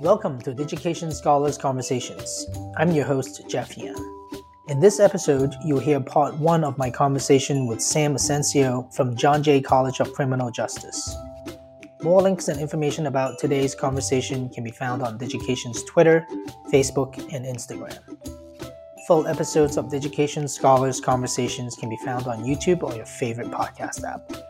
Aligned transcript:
Welcome 0.00 0.40
to 0.40 0.54
Digication 0.54 1.12
Scholars 1.12 1.58
Conversations. 1.58 2.46
I'm 2.78 2.90
your 2.90 3.04
host, 3.04 3.42
Jeff 3.50 3.76
Yan. 3.76 3.94
In 4.68 4.80
this 4.80 4.98
episode, 4.98 5.54
you'll 5.62 5.78
hear 5.78 6.00
part 6.00 6.34
one 6.38 6.64
of 6.64 6.78
my 6.78 6.90
conversation 6.90 7.66
with 7.66 7.82
Sam 7.82 8.14
Asencio 8.14 8.90
from 8.94 9.14
John 9.14 9.42
Jay 9.42 9.60
College 9.60 10.00
of 10.00 10.10
Criminal 10.14 10.50
Justice. 10.50 11.14
More 12.02 12.22
links 12.22 12.48
and 12.48 12.58
information 12.58 13.08
about 13.08 13.38
today's 13.38 13.74
conversation 13.74 14.48
can 14.48 14.64
be 14.64 14.70
found 14.70 15.02
on 15.02 15.18
Digication's 15.18 15.84
Twitter, 15.84 16.26
Facebook, 16.72 17.18
and 17.34 17.44
Instagram. 17.44 17.98
Full 19.06 19.26
episodes 19.26 19.76
of 19.76 19.90
Digication 19.90 20.48
Scholars 20.48 20.98
Conversations 20.98 21.76
can 21.76 21.90
be 21.90 21.98
found 22.06 22.26
on 22.26 22.44
YouTube 22.44 22.82
or 22.82 22.96
your 22.96 23.04
favorite 23.04 23.50
podcast 23.50 24.02
app. 24.02 24.49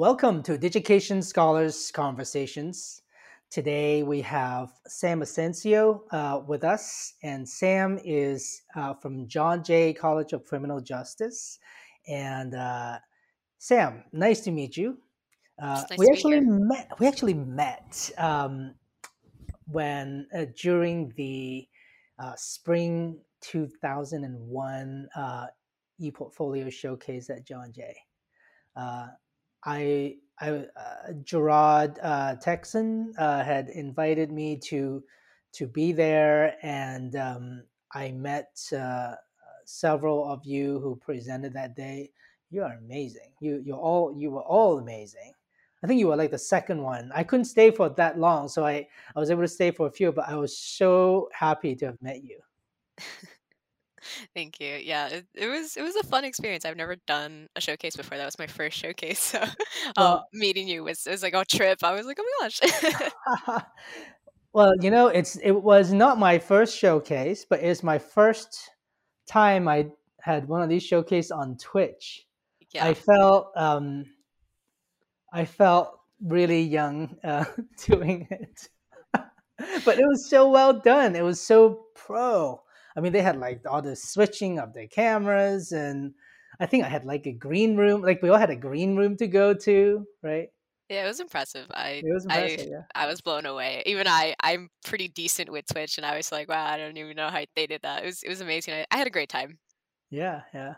Welcome 0.00 0.42
to 0.44 0.56
Digication 0.56 1.20
Scholars 1.20 1.90
Conversations. 1.90 3.02
Today 3.50 4.02
we 4.02 4.22
have 4.22 4.72
Sam 4.86 5.20
Asencio 5.20 6.00
uh, 6.10 6.40
with 6.46 6.64
us, 6.64 7.16
and 7.22 7.46
Sam 7.46 7.98
is 8.02 8.62
uh, 8.74 8.94
from 8.94 9.28
John 9.28 9.62
Jay 9.62 9.92
College 9.92 10.32
of 10.32 10.46
Criminal 10.46 10.80
Justice. 10.80 11.58
And 12.08 12.54
uh, 12.54 12.96
Sam, 13.58 14.04
nice 14.10 14.40
to 14.40 14.50
meet 14.50 14.74
you. 14.74 14.96
Uh, 15.62 15.84
nice 15.90 15.98
we 15.98 16.08
actually 16.10 16.40
met. 16.40 16.92
We 16.98 17.06
actually 17.06 17.34
met 17.34 18.10
um, 18.16 18.76
when 19.66 20.26
uh, 20.34 20.46
during 20.58 21.12
the 21.18 21.68
uh, 22.18 22.32
spring 22.38 23.18
2001 23.42 25.08
ePortfolio 26.00 26.72
showcase 26.72 27.28
at 27.28 27.44
John 27.44 27.70
Jay. 27.70 27.94
I, 29.64 30.16
I 30.40 30.50
uh, 30.50 31.12
Gerard 31.22 31.98
uh, 32.02 32.36
Texan 32.36 33.12
uh, 33.18 33.44
had 33.44 33.68
invited 33.68 34.30
me 34.32 34.56
to 34.64 35.02
to 35.52 35.66
be 35.66 35.92
there, 35.92 36.56
and 36.62 37.16
um, 37.16 37.62
I 37.92 38.12
met 38.12 38.56
uh, 38.76 39.14
several 39.64 40.30
of 40.30 40.44
you 40.44 40.78
who 40.80 40.96
presented 40.96 41.52
that 41.54 41.76
day. 41.76 42.10
You 42.50 42.62
are 42.62 42.74
amazing. 42.74 43.32
You 43.40 43.62
you 43.64 43.74
all 43.74 44.14
you 44.16 44.30
were 44.30 44.42
all 44.42 44.78
amazing. 44.78 45.32
I 45.82 45.86
think 45.86 45.98
you 45.98 46.08
were 46.08 46.16
like 46.16 46.30
the 46.30 46.38
second 46.38 46.82
one. 46.82 47.10
I 47.14 47.24
couldn't 47.24 47.46
stay 47.46 47.70
for 47.70 47.88
that 47.88 48.18
long, 48.18 48.48
so 48.48 48.66
I 48.66 48.86
I 49.14 49.20
was 49.20 49.30
able 49.30 49.42
to 49.42 49.48
stay 49.48 49.70
for 49.70 49.86
a 49.86 49.92
few. 49.92 50.12
But 50.12 50.28
I 50.28 50.36
was 50.36 50.56
so 50.56 51.28
happy 51.32 51.74
to 51.76 51.86
have 51.86 52.02
met 52.02 52.22
you. 52.24 52.40
Thank 54.34 54.60
you. 54.60 54.76
Yeah, 54.82 55.08
it, 55.08 55.26
it 55.34 55.48
was 55.48 55.76
it 55.76 55.82
was 55.82 55.96
a 55.96 56.02
fun 56.02 56.24
experience. 56.24 56.64
I've 56.64 56.76
never 56.76 56.96
done 57.06 57.48
a 57.56 57.60
showcase 57.60 57.96
before. 57.96 58.18
That 58.18 58.24
was 58.24 58.38
my 58.38 58.46
first 58.46 58.78
showcase. 58.78 59.34
So 59.40 59.42
um, 59.42 59.50
well, 59.96 60.28
meeting 60.32 60.68
you 60.68 60.84
was 60.84 61.06
it 61.06 61.10
was 61.10 61.22
like 61.22 61.34
a 61.34 61.44
trip. 61.44 61.82
I 61.82 61.92
was 61.92 62.06
like, 62.06 62.18
oh 62.20 62.38
my 62.40 62.48
gosh. 62.48 63.12
well, 64.52 64.72
you 64.80 64.90
know, 64.90 65.08
it's 65.08 65.36
it 65.36 65.52
was 65.52 65.92
not 65.92 66.18
my 66.18 66.38
first 66.38 66.76
showcase, 66.76 67.46
but 67.48 67.60
it's 67.60 67.82
my 67.82 67.98
first 67.98 68.70
time 69.28 69.68
I 69.68 69.88
had 70.20 70.48
one 70.48 70.62
of 70.62 70.68
these 70.68 70.82
showcase 70.82 71.30
on 71.30 71.56
Twitch. 71.56 72.26
Yeah. 72.72 72.86
I 72.86 72.94
felt 72.94 73.52
um 73.56 74.06
I 75.32 75.44
felt 75.44 76.00
really 76.24 76.62
young 76.62 77.16
uh, 77.24 77.44
doing 77.86 78.26
it. 78.30 78.68
but 79.12 79.98
it 79.98 80.06
was 80.06 80.28
so 80.28 80.50
well 80.50 80.72
done. 80.72 81.16
It 81.16 81.24
was 81.24 81.40
so 81.40 81.86
pro. 81.94 82.60
I 82.96 83.00
mean, 83.00 83.12
they 83.12 83.22
had 83.22 83.38
like 83.38 83.62
all 83.68 83.82
the 83.82 83.96
switching 83.96 84.58
of 84.58 84.72
the 84.72 84.86
cameras, 84.86 85.72
and 85.72 86.14
I 86.58 86.66
think 86.66 86.84
I 86.84 86.88
had 86.88 87.04
like 87.04 87.26
a 87.26 87.32
green 87.32 87.76
room. 87.76 88.02
Like 88.02 88.22
we 88.22 88.28
all 88.28 88.38
had 88.38 88.50
a 88.50 88.56
green 88.56 88.96
room 88.96 89.16
to 89.18 89.26
go 89.26 89.54
to, 89.54 90.06
right? 90.22 90.48
Yeah, 90.88 91.04
it 91.04 91.06
was 91.06 91.20
impressive. 91.20 91.66
I 91.70 92.02
was 92.04 92.24
impressive, 92.24 92.66
I, 92.66 92.70
yeah. 92.70 92.82
I 92.96 93.06
was 93.06 93.20
blown 93.20 93.46
away. 93.46 93.84
Even 93.86 94.08
I, 94.08 94.34
I'm 94.40 94.70
pretty 94.84 95.06
decent 95.06 95.48
with 95.48 95.64
Twitch, 95.70 95.98
and 95.98 96.04
I 96.04 96.16
was 96.16 96.32
like, 96.32 96.48
wow, 96.48 96.66
I 96.66 96.76
don't 96.78 96.96
even 96.96 97.14
know 97.14 97.28
how 97.28 97.44
they 97.54 97.68
did 97.68 97.82
that. 97.82 98.02
It 98.02 98.06
was, 98.06 98.22
it 98.24 98.28
was 98.28 98.40
amazing. 98.40 98.74
I, 98.74 98.86
I 98.90 98.96
had 98.96 99.06
a 99.06 99.10
great 99.10 99.28
time. 99.28 99.58
Yeah, 100.10 100.40
yeah. 100.52 100.74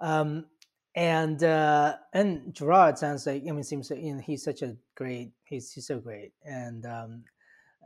Um, 0.00 0.46
and 0.94 1.42
uh, 1.42 1.96
and 2.12 2.54
Gerard 2.54 2.96
sounds 2.96 3.26
like 3.26 3.42
I 3.48 3.50
mean, 3.50 3.64
seems 3.64 3.90
like, 3.90 4.00
you 4.00 4.14
know, 4.14 4.20
he's 4.20 4.44
such 4.44 4.62
a 4.62 4.76
great. 4.94 5.32
He's 5.42 5.72
he's 5.72 5.88
so 5.88 5.98
great, 5.98 6.32
and 6.44 6.86
um, 6.86 7.24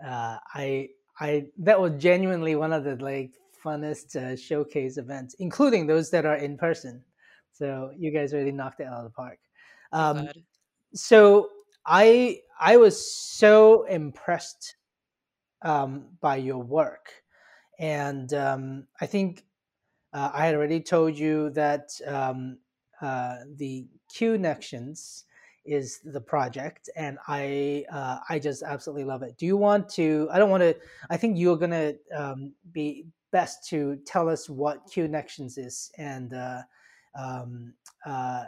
uh, 0.04 0.36
I 0.52 0.90
I 1.20 1.46
that 1.58 1.80
was 1.80 1.92
genuinely 1.98 2.54
one 2.54 2.72
of 2.72 2.84
the 2.84 2.96
like 2.96 3.32
funnest 3.64 4.16
uh, 4.16 4.36
showcase 4.36 4.98
events, 4.98 5.34
including 5.38 5.86
those 5.86 6.10
that 6.10 6.24
are 6.24 6.36
in 6.36 6.56
person. 6.56 7.02
So 7.52 7.90
you 7.96 8.12
guys 8.12 8.32
really 8.32 8.52
knocked 8.52 8.80
it 8.80 8.86
out 8.86 8.98
of 8.98 9.04
the 9.04 9.10
park. 9.10 9.38
Um, 9.92 10.28
so 10.94 11.48
I 11.84 12.40
I 12.60 12.76
was 12.76 13.12
so 13.12 13.84
impressed 13.84 14.76
um, 15.62 16.06
by 16.20 16.36
your 16.36 16.62
work, 16.62 17.10
and 17.78 18.32
um, 18.34 18.86
I 19.00 19.06
think 19.06 19.44
uh, 20.12 20.30
I 20.32 20.46
had 20.46 20.54
already 20.54 20.80
told 20.80 21.18
you 21.18 21.50
that 21.50 21.90
um, 22.06 22.58
uh, 23.00 23.38
the 23.56 23.86
Connections 24.16 25.24
is 25.68 26.00
the 26.04 26.20
project, 26.20 26.88
and 26.96 27.18
I 27.28 27.84
uh, 27.92 28.18
I 28.28 28.38
just 28.38 28.62
absolutely 28.62 29.04
love 29.04 29.22
it. 29.22 29.36
Do 29.36 29.46
you 29.46 29.56
want 29.56 29.88
to? 29.90 30.28
I 30.32 30.38
don't 30.38 30.50
want 30.50 30.62
to. 30.62 30.74
I 31.10 31.16
think 31.16 31.38
you're 31.38 31.56
gonna 31.56 31.94
um, 32.16 32.54
be 32.72 33.06
best 33.30 33.68
to 33.68 33.96
tell 34.06 34.28
us 34.28 34.48
what 34.48 34.86
q 34.90 35.04
Connections 35.04 35.58
is, 35.58 35.90
and 35.98 36.32
uh, 36.32 36.62
um, 37.18 37.74
uh, 38.06 38.44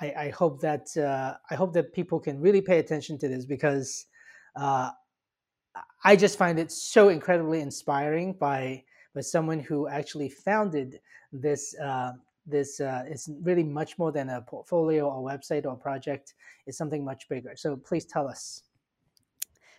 I, 0.00 0.14
I, 0.16 0.28
hope 0.30 0.60
that 0.60 0.86
uh, 0.96 1.34
I 1.50 1.54
hope 1.54 1.72
that 1.74 1.92
people 1.92 2.20
can 2.20 2.40
really 2.40 2.60
pay 2.60 2.78
attention 2.78 3.18
to 3.18 3.28
this 3.28 3.44
because 3.44 4.06
uh, 4.56 4.90
I 6.04 6.16
just 6.16 6.38
find 6.38 6.58
it 6.58 6.70
so 6.70 7.08
incredibly 7.08 7.60
inspiring 7.60 8.34
by 8.34 8.84
by 9.14 9.20
someone 9.20 9.60
who 9.60 9.88
actually 9.88 10.28
founded 10.28 11.00
this 11.32 11.74
uh, 11.78 12.12
this 12.46 12.80
uh, 12.80 13.04
is 13.08 13.30
really 13.42 13.64
much 13.64 13.98
more 13.98 14.12
than 14.12 14.28
a 14.30 14.40
portfolio 14.42 15.08
or 15.08 15.22
website 15.22 15.66
or 15.66 15.76
project. 15.76 16.34
It's 16.66 16.78
something 16.78 17.04
much 17.04 17.28
bigger. 17.28 17.52
So 17.56 17.76
please 17.76 18.04
tell 18.04 18.28
us. 18.28 18.62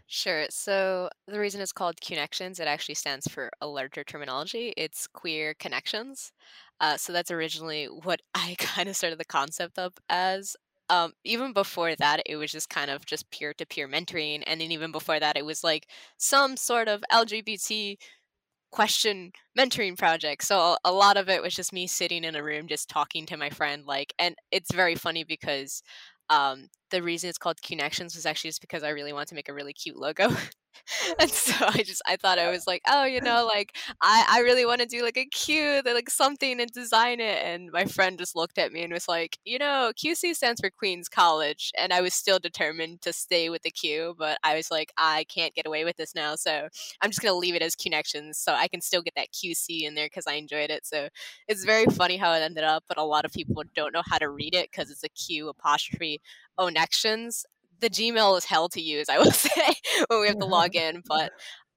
Sure. 0.08 0.46
So 0.50 1.10
the 1.28 1.40
reason 1.40 1.62
it's 1.62 1.72
called 1.72 2.00
Connections, 2.02 2.60
it 2.60 2.68
actually 2.68 2.96
stands 2.96 3.28
for 3.28 3.50
a 3.62 3.68
larger 3.68 4.04
terminology. 4.04 4.74
It's 4.78 5.08
queer 5.08 5.54
connections. 5.56 6.32
Uh, 6.80 6.98
so 6.98 7.14
that's 7.14 7.32
originally 7.32 7.86
what 7.86 8.22
I 8.36 8.56
kind 8.60 8.90
of 8.90 8.96
started 8.96 9.20
the 9.20 9.26
concept 9.26 9.80
of 9.80 9.94
as. 10.10 10.56
Um, 10.90 11.14
even 11.24 11.54
before 11.54 11.96
that, 11.96 12.22
it 12.26 12.36
was 12.36 12.52
just 12.52 12.70
kind 12.70 12.92
of 12.92 13.06
just 13.06 13.32
peer 13.32 13.54
to 13.54 13.66
peer 13.66 13.88
mentoring, 13.88 14.44
and 14.46 14.60
then 14.60 14.70
even 14.72 14.92
before 14.92 15.18
that, 15.18 15.38
it 15.38 15.46
was 15.46 15.64
like 15.64 15.88
some 16.18 16.58
sort 16.58 16.90
of 16.90 17.04
LGBT 17.12 17.98
question 18.74 19.32
mentoring 19.58 19.98
project. 19.98 20.44
So 20.44 20.78
a 20.84 20.92
lot 20.92 21.18
of 21.18 21.30
it 21.30 21.42
was 21.44 21.56
just 21.56 21.74
me 21.74 21.88
sitting 21.88 22.24
in 22.24 22.36
a 22.36 22.44
room 22.44 22.68
just 22.68 22.90
talking 22.90 23.26
to 23.28 23.38
my 23.38 23.50
friend 23.52 23.86
like 23.86 24.14
and 24.20 24.36
it's 24.52 24.74
very 24.74 24.96
funny 24.96 25.24
because 25.24 25.84
um 26.30 26.70
the 26.92 27.04
reason 27.04 27.30
it's 27.30 27.38
called 27.38 27.62
Connections 27.62 28.16
was 28.16 28.26
actually 28.26 28.50
just 28.50 28.62
because 28.62 28.84
I 28.84 28.90
really 28.90 29.14
wanted 29.14 29.30
to 29.30 29.36
make 29.36 29.50
a 29.50 29.54
really 29.54 29.74
cute 29.74 29.98
logo. 29.98 30.30
and 31.20 31.30
so 31.30 31.54
I 31.68 31.84
just 31.84 32.02
I 32.08 32.16
thought 32.16 32.40
I 32.40 32.50
was 32.50 32.68
like, 32.68 32.82
oh, 32.88 33.06
you 33.06 33.22
know, 33.22 33.46
like 33.54 33.76
I 34.02 34.26
I 34.30 34.40
really 34.40 34.66
want 34.66 34.82
to 34.82 34.88
do 34.88 35.02
like 35.04 35.18
a 35.18 35.26
Q, 35.26 35.82
like 35.86 36.10
something 36.10 36.60
and 36.60 36.72
design 36.72 37.20
it. 37.20 37.44
And 37.44 37.72
my 37.72 37.86
friend 37.86 38.18
just 38.18 38.36
looked 38.36 38.58
at 38.58 38.72
me 38.72 38.84
and 38.84 38.94
was 38.94 39.08
like, 39.08 39.38
you 39.46 39.60
know, 39.60 39.92
QC 39.96 40.36
stands 40.36 40.62
for 40.62 40.70
Queens 40.70 41.10
College, 41.10 41.72
and 41.78 41.94
I 41.94 42.02
was 42.02 42.14
still 42.14 42.40
determined 42.40 43.02
to 43.02 43.14
stay 43.14 43.50
with 43.50 43.62
the 43.64 43.72
Q, 43.72 44.16
but 44.18 44.38
I 44.44 44.56
was 44.56 44.72
like, 44.72 44.92
I 44.98 45.26
can't 45.26 45.54
get 45.56 45.66
away 45.68 45.86
with 45.86 45.98
this 45.98 46.16
now, 46.16 46.36
so 46.36 46.68
I'm 47.02 47.10
just 47.10 47.22
gonna 47.22 47.34
leave 47.36 47.56
it 47.56 47.62
as 47.62 47.76
Connections, 47.76 48.38
so 48.38 48.54
I 48.54 48.68
can 48.68 48.82
still 48.82 49.02
get 49.02 49.16
that 49.16 49.32
QC 49.32 49.84
in 49.84 49.96
there 49.96 50.06
because 50.08 50.28
I 50.28 50.34
enjoyed 50.34 50.70
it. 50.70 50.86
So 50.86 51.10
it's 51.48 51.64
very 51.66 51.86
funny 51.86 52.18
how 52.18 52.34
it 52.34 52.42
ended 52.42 52.64
up, 52.64 52.84
but 52.88 52.98
a 52.98 53.04
lot 53.04 53.26
of 53.26 53.32
people 53.34 53.64
don't 53.76 53.94
know 53.94 54.04
how 54.06 54.18
to 54.18 54.30
read 54.30 54.56
it 54.56 54.70
because 54.72 54.90
it's 54.92 55.04
a 55.04 55.10
Q 55.10 55.50
apostrophe 55.50 56.22
connections 56.58 57.46
the 57.84 57.90
Gmail 57.90 58.38
is 58.38 58.46
hell 58.46 58.70
to 58.70 58.82
use, 58.82 59.10
I 59.10 59.18
will 59.20 59.32
say, 59.32 59.76
when 60.08 60.22
we 60.22 60.28
have 60.28 60.40
to 60.40 60.46
log 60.46 60.76
in. 60.76 61.04
But 61.06 61.32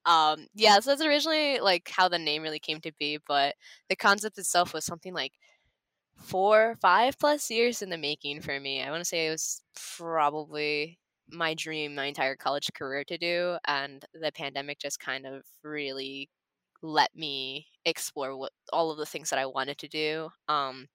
um, 0.07 0.47
yeah, 0.55 0.79
so 0.81 0.91
that's 0.91 1.03
originally 1.03 1.59
like 1.59 1.91
how 1.91 2.09
the 2.09 2.19
name 2.19 2.43
really 2.43 2.61
came 2.61 2.81
to 2.81 2.93
be. 2.99 3.19
But 3.27 3.55
the 3.89 3.97
concept 3.97 4.39
itself 4.39 4.73
was 4.73 4.85
something 4.85 5.13
like 5.13 5.33
four, 6.17 6.77
five 6.81 7.19
plus 7.19 7.51
years 7.51 7.83
in 7.83 7.91
the 7.91 7.99
making 7.99 8.41
for 8.41 8.59
me. 8.59 8.83
I 8.83 8.91
want 8.91 9.01
to 9.03 9.09
say 9.09 9.27
it 9.27 9.31
was 9.31 9.63
probably 9.99 10.99
my 11.29 11.55
dream 11.55 11.97
my 11.97 12.05
entire 12.07 12.37
college 12.37 12.71
career 12.75 13.05
to 13.05 13.19
do, 13.19 13.59
and 13.67 14.05
the 14.15 14.33
pandemic 14.33 14.79
just 14.79 15.01
kind 15.01 15.27
of 15.27 15.43
really 15.65 16.31
let 16.83 17.11
me 17.17 17.67
explore 17.85 18.37
what 18.37 18.53
all 18.73 18.93
of 18.93 18.99
the 18.99 19.07
things 19.07 19.31
that 19.31 19.39
I 19.39 19.47
wanted 19.47 19.79
to 19.79 19.89
do. 19.89 20.29
Um, 20.49 20.87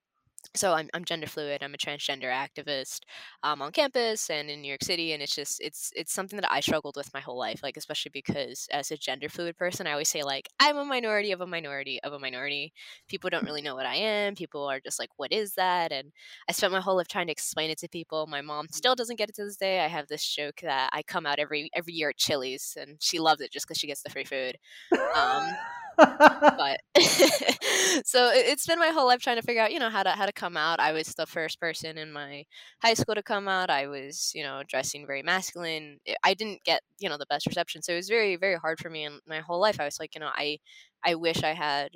so 0.56 0.74
I'm, 0.74 0.90
I'm 0.94 1.06
gender 1.06 1.28
fluid 1.28 1.64
i'm 1.64 1.74
a 1.74 1.78
transgender 1.78 2.32
activist 2.32 3.02
um, 3.44 3.62
on 3.62 3.72
campus 3.72 4.30
and 4.30 4.50
in 4.50 4.62
new 4.62 4.68
york 4.68 4.84
city 4.84 5.14
and 5.14 5.22
it's 5.22 5.36
just 5.36 5.62
it's 5.62 5.92
it's 5.96 6.14
something 6.14 6.40
that 6.40 6.52
i 6.52 6.60
struggled 6.60 6.96
with 6.98 7.14
my 7.14 7.20
whole 7.20 7.38
life 7.38 7.62
like 7.64 7.78
especially 7.78 8.12
because 8.14 8.68
as 8.72 8.92
a 8.92 8.98
gender 8.98 9.30
fluid 9.30 9.58
person 9.58 9.88
i 9.88 9.92
always 9.92 10.10
say 10.10 10.24
like 10.24 10.50
i'm 10.60 10.78
a 10.78 10.86
minority 10.86 11.32
of 11.32 11.42
a 11.42 11.48
minority 11.48 12.00
of 12.04 12.14
a 12.14 12.20
minority. 12.20 12.74
People 13.08 13.30
don't 13.30 13.46
really 13.46 13.62
know 13.62 13.76
what 13.76 13.86
i 13.86 13.96
am 13.96 14.36
people 14.36 14.66
are 14.66 14.80
just 14.80 15.00
like 15.00 15.10
what 15.18 15.32
is 15.32 15.54
that? 15.54 15.92
And 15.92 16.12
i 16.50 16.52
spent 16.52 16.74
my 16.74 16.82
whole 16.82 16.98
life 16.98 17.08
trying 17.08 17.28
to 17.28 17.32
explain 17.32 17.70
it 17.70 17.78
to 17.80 17.88
people 17.88 18.28
my 18.28 18.42
mom 18.42 18.68
still 18.72 18.96
doesn't 18.96 19.18
get 19.18 19.30
it 19.30 19.36
to 19.36 19.46
this 19.46 19.58
day 19.58 19.80
i 19.80 19.88
have 19.88 20.08
this 20.08 20.26
joke 20.26 20.62
that 20.62 20.90
i 20.94 21.02
come 21.04 21.26
out 21.26 21.40
every 21.40 21.70
every 21.76 21.94
year 21.94 22.10
at 22.10 22.18
chili's 22.18 22.78
and 22.80 22.98
she 23.00 23.20
loves 23.20 23.42
it 23.42 23.52
just 23.52 23.68
because 23.68 23.78
she 23.78 23.88
gets 23.88 24.02
the 24.04 24.10
free 24.10 24.24
food 24.24 24.58
um, 25.16 25.48
but 25.98 26.80
so 28.06 28.30
it, 28.32 28.48
has 28.48 28.66
been 28.66 28.80
my 28.80 28.90
whole 28.90 29.08
life 29.08 29.22
trying 29.22 29.38
to 29.38 29.42
figure 29.42 29.62
out 29.62 29.72
you 29.72 29.80
know 29.80 29.90
how 29.90 30.04
to 30.04 30.12
how 30.12 30.26
to 30.26 30.32
come 30.34 30.58
out. 30.58 30.80
I 30.80 30.92
was 30.92 31.14
the 31.14 31.26
first 31.26 31.60
person 31.60 31.98
in 31.98 32.12
my 32.12 32.46
high 32.82 32.94
school 32.94 33.16
to 33.16 33.24
come 33.24 33.48
out. 33.48 33.70
I 33.70 33.88
was 33.88 34.32
you 34.36 34.44
know 34.44 34.62
dressing 34.68 35.06
very 35.08 35.24
masculine. 35.24 36.00
I 36.24 36.34
didn't 36.34 36.64
get 36.64 36.82
you 37.00 37.10
know 37.10 37.18
the 37.18 37.26
best 37.28 37.46
reception 37.48 37.82
so 37.82 37.94
it 37.94 37.98
was 37.98 38.10
very 38.10 38.36
very 38.36 38.56
hard 38.56 38.80
for 38.80 38.90
me 38.90 39.04
and 39.06 39.20
my 39.28 39.40
whole 39.40 39.60
life. 39.62 39.80
I 39.80 39.86
was 39.86 40.00
like 40.00 40.16
you 40.16 40.22
know 40.22 40.32
i 40.36 40.58
i 41.04 41.16
wish 41.16 41.44
i 41.44 41.54
had 41.54 41.90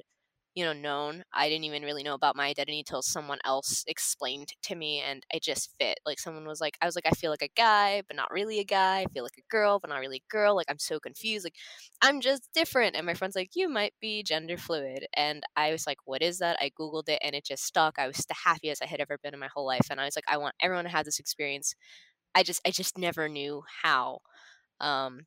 you 0.56 0.64
know 0.66 0.74
known. 0.74 1.24
I 1.34 1.50
didn't 1.50 1.66
even 1.66 1.84
really 1.84 2.04
know 2.04 2.14
about 2.16 2.36
my 2.36 2.48
identity 2.48 2.80
until 2.80 3.02
someone 3.02 3.40
else 3.46 3.84
explained 3.88 4.50
to 4.64 4.76
me 4.76 5.02
and 5.02 5.24
i 5.34 5.40
just 5.40 5.72
fit. 5.80 6.00
Like 6.06 6.20
someone 6.20 6.48
was 6.48 6.62
like 6.62 6.78
i 6.82 6.86
was 6.86 6.96
like 6.96 7.06
i 7.08 7.12
feel 7.12 7.32
like 7.32 7.42
a 7.42 7.50
guy 7.58 8.02
but 8.08 8.16
not 8.18 8.32
really 8.32 8.60
a 8.60 8.64
guy. 8.64 9.02
I 9.02 9.06
feel 9.14 9.24
like 9.24 9.38
a 9.38 9.44
girl 9.52 9.80
but 9.80 9.90
not 9.90 10.00
really 10.00 10.18
a 10.30 10.34
girl. 10.34 10.56
Like 10.56 10.68
i'm 10.70 10.80
so 10.80 11.00
confused. 11.00 11.46
Like 11.46 11.56
i'm 12.02 12.22
just 12.22 12.50
different. 12.54 12.96
And 12.96 13.06
my 13.06 13.14
friend's 13.14 13.36
like 13.36 13.52
you 13.56 13.70
might 13.70 13.94
be 14.02 14.24
gender 14.24 14.58
fluid. 14.58 15.06
And 15.16 15.44
i 15.56 15.72
was 15.72 15.86
like 15.88 15.98
what 16.06 16.22
is 16.22 16.40
that? 16.40 16.58
I 16.62 16.72
googled 16.80 17.10
it 17.10 17.20
and 17.24 17.36
it 17.36 17.46
just 17.46 17.64
stuck. 17.66 18.00
I 18.00 18.08
was 18.08 18.18
the 18.28 18.36
happiest 18.46 18.84
i 18.84 18.88
had 18.88 19.02
ever 19.02 19.18
been 19.24 19.34
in 19.34 19.40
my 19.40 19.50
whole 19.54 19.66
life 19.68 19.88
and 19.90 20.00
i 20.00 20.06
was 20.06 20.16
like 20.16 20.26
i 20.28 20.38
want 20.38 20.56
everyone 20.62 20.86
to 20.86 20.92
have 20.92 21.06
this 21.06 21.20
experience. 21.20 21.76
I 22.36 22.44
just 22.44 22.62
i 22.68 22.72
just 22.72 22.98
never 22.98 23.30
knew 23.30 23.64
how 23.84 24.20
um 24.82 25.22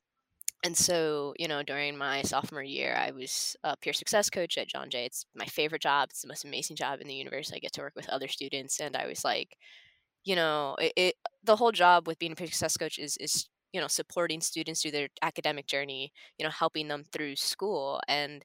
and 0.64 0.76
so, 0.76 1.34
you 1.38 1.46
know, 1.48 1.62
during 1.62 1.96
my 1.96 2.22
sophomore 2.22 2.62
year, 2.62 2.96
I 2.98 3.12
was 3.12 3.56
a 3.64 3.76
peer 3.76 3.92
success 3.92 4.28
coach 4.30 4.58
at 4.58 4.68
John 4.68 4.90
Jay. 4.90 5.04
It's 5.06 5.24
my 5.34 5.46
favorite 5.46 5.82
job. 5.82 6.08
It's 6.10 6.22
the 6.22 6.28
most 6.28 6.44
amazing 6.44 6.76
job 6.76 7.00
in 7.00 7.06
the 7.08 7.14
universe. 7.14 7.52
I 7.52 7.58
get 7.60 7.72
to 7.74 7.80
work 7.82 7.94
with 7.96 8.08
other 8.08 8.28
students, 8.28 8.80
and 8.80 8.96
I 8.96 9.06
was 9.06 9.24
like, 9.24 9.56
you 10.24 10.36
know, 10.36 10.76
it, 10.80 10.92
it 10.96 11.14
the 11.44 11.56
whole 11.56 11.72
job 11.72 12.06
with 12.06 12.18
being 12.18 12.32
a 12.32 12.36
peer 12.36 12.46
success 12.48 12.76
coach 12.76 12.98
is 12.98 13.16
is 13.18 13.48
you 13.72 13.80
know 13.80 13.88
supporting 13.88 14.40
students 14.40 14.82
through 14.82 14.92
their 14.92 15.08
academic 15.22 15.66
journey. 15.66 16.12
You 16.38 16.44
know, 16.46 16.50
helping 16.52 16.88
them 16.88 17.04
through 17.12 17.36
school, 17.36 18.00
and 18.08 18.44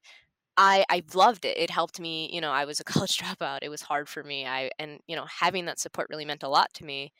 I 0.57 0.85
I 0.89 1.03
loved 1.15 1.45
it. 1.45 1.57
It 1.57 1.69
helped 1.71 1.99
me. 1.99 2.29
You 2.33 2.41
know, 2.41 2.51
I 2.51 2.65
was 2.65 2.79
a 2.79 2.83
college 2.85 3.17
dropout. 3.17 3.59
It 3.63 3.69
was 3.69 3.81
hard 3.83 4.09
for 4.09 4.23
me. 4.23 4.45
I 4.47 4.71
and 4.79 4.99
you 5.07 5.15
know 5.15 5.25
having 5.41 5.65
that 5.65 5.79
support 5.79 6.07
really 6.09 6.25
meant 6.25 6.43
a 6.43 6.49
lot 6.49 6.73
to 6.75 6.85
me. 6.85 7.13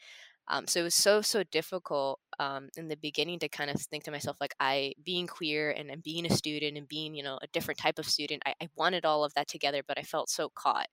Um, 0.47 0.67
so 0.67 0.81
it 0.81 0.83
was 0.83 0.95
so 0.95 1.21
so 1.21 1.43
difficult 1.43 2.19
um, 2.39 2.69
in 2.77 2.87
the 2.87 2.97
beginning 2.97 3.39
to 3.39 3.49
kind 3.49 3.69
of 3.69 3.79
think 3.81 4.03
to 4.05 4.11
myself 4.11 4.37
like 4.41 4.55
I 4.59 4.93
being 5.03 5.27
queer 5.27 5.71
and, 5.71 5.89
and 5.89 6.03
being 6.03 6.25
a 6.25 6.33
student 6.33 6.77
and 6.77 6.87
being 6.87 7.15
you 7.15 7.23
know 7.23 7.39
a 7.41 7.47
different 7.53 7.79
type 7.79 7.99
of 7.99 8.05
student. 8.05 8.43
I, 8.45 8.53
I 8.61 8.69
wanted 8.75 9.05
all 9.05 9.23
of 9.23 9.33
that 9.35 9.47
together, 9.47 9.81
but 9.87 9.97
I 9.97 10.03
felt 10.03 10.29
so 10.29 10.49
caught. 10.53 10.87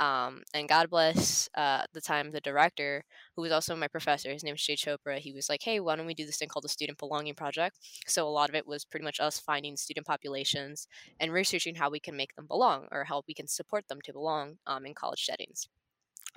Um, 0.00 0.42
and 0.54 0.68
God 0.68 0.90
bless 0.90 1.48
uh, 1.56 1.82
the 1.92 2.00
time 2.00 2.30
the 2.30 2.40
director, 2.40 3.02
who 3.34 3.42
was 3.42 3.50
also 3.50 3.74
my 3.74 3.88
professor. 3.88 4.32
His 4.32 4.44
name 4.44 4.54
is 4.54 4.62
Jay 4.62 4.76
Chopra. 4.76 5.18
He 5.18 5.32
was 5.32 5.48
like, 5.48 5.62
"Hey, 5.62 5.80
why 5.80 5.96
don't 5.96 6.06
we 6.06 6.14
do 6.14 6.24
this 6.24 6.36
thing 6.38 6.48
called 6.48 6.64
the 6.64 6.68
Student 6.68 6.98
Belonging 6.98 7.34
Project?" 7.34 7.78
So 8.06 8.26
a 8.26 8.30
lot 8.30 8.48
of 8.48 8.54
it 8.54 8.66
was 8.66 8.84
pretty 8.84 9.04
much 9.04 9.18
us 9.20 9.40
finding 9.40 9.76
student 9.76 10.06
populations 10.06 10.86
and 11.18 11.32
researching 11.32 11.74
how 11.74 11.90
we 11.90 12.00
can 12.00 12.16
make 12.16 12.34
them 12.36 12.46
belong 12.46 12.86
or 12.92 13.04
how 13.04 13.22
we 13.26 13.34
can 13.34 13.48
support 13.48 13.88
them 13.88 14.00
to 14.02 14.12
belong 14.12 14.58
um, 14.66 14.86
in 14.86 14.94
college 14.94 15.24
settings. 15.24 15.68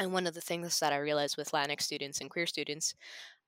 And 0.02 0.14
one 0.14 0.26
of 0.26 0.34
the 0.34 0.42
things 0.42 0.80
that 0.80 0.92
I 0.92 0.98
realized 0.98 1.38
with 1.38 1.52
Latinx 1.52 1.84
students 1.84 2.22
and 2.22 2.30
queer 2.30 2.48
students 2.48 2.96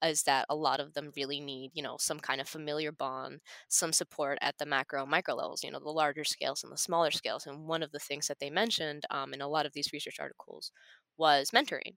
is 0.06 0.22
that 0.24 0.46
a 0.50 0.56
lot 0.56 0.80
of 0.80 0.94
them 0.94 1.12
really 1.18 1.40
need, 1.40 1.72
you 1.74 1.82
know, 1.82 1.96
some 2.00 2.20
kind 2.20 2.40
of 2.40 2.48
familiar 2.48 2.92
bond, 2.92 3.40
some 3.70 3.92
support 3.92 4.38
at 4.40 4.56
the 4.60 4.66
macro 4.68 5.04
micro 5.04 5.34
levels, 5.34 5.64
you 5.64 5.72
know, 5.72 5.80
the 5.80 5.90
larger 5.90 6.24
scales 6.24 6.64
and 6.64 6.72
the 6.72 6.78
smaller 6.78 7.10
scales. 7.10 7.48
And 7.48 7.66
one 7.66 7.82
of 7.82 7.92
the 7.92 7.98
things 7.98 8.28
that 8.28 8.38
they 8.40 8.52
mentioned 8.52 9.04
um, 9.10 9.34
in 9.34 9.42
a 9.42 9.48
lot 9.48 9.66
of 9.66 9.74
these 9.74 9.92
research 9.92 10.18
articles 10.20 10.72
was 11.18 11.50
mentoring. 11.50 11.96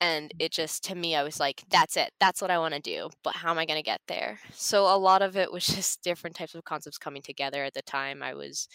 And 0.00 0.32
it 0.40 0.50
just, 0.50 0.82
to 0.86 0.96
me, 0.96 1.14
I 1.14 1.22
was 1.22 1.38
like, 1.38 1.62
that's 1.70 1.96
it. 1.96 2.10
That's 2.18 2.42
what 2.42 2.50
I 2.50 2.58
want 2.58 2.74
to 2.74 2.80
do. 2.80 3.08
But 3.22 3.36
how 3.36 3.52
am 3.52 3.58
I 3.58 3.66
going 3.66 3.78
to 3.78 3.84
get 3.84 4.00
there? 4.08 4.40
So 4.52 4.86
a 4.86 4.98
lot 4.98 5.22
of 5.22 5.36
it 5.36 5.52
was 5.52 5.64
just 5.76 6.02
different 6.02 6.34
types 6.34 6.56
of 6.56 6.64
concepts 6.64 6.98
coming 6.98 7.22
together. 7.22 7.62
At 7.62 7.74
the 7.74 7.82
time, 7.82 8.20
I 8.20 8.34
was 8.34 8.66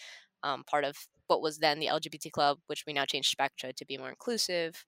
um, 0.42 0.64
part 0.64 0.84
of 0.84 0.96
what 1.26 1.42
was 1.42 1.58
then 1.58 1.80
the 1.80 1.88
LGBT 1.88 2.30
Club, 2.32 2.58
which 2.66 2.84
we 2.86 2.94
now 2.94 3.04
changed 3.04 3.30
Spectra 3.30 3.74
to 3.74 3.84
be 3.84 3.98
more 3.98 4.08
inclusive. 4.08 4.84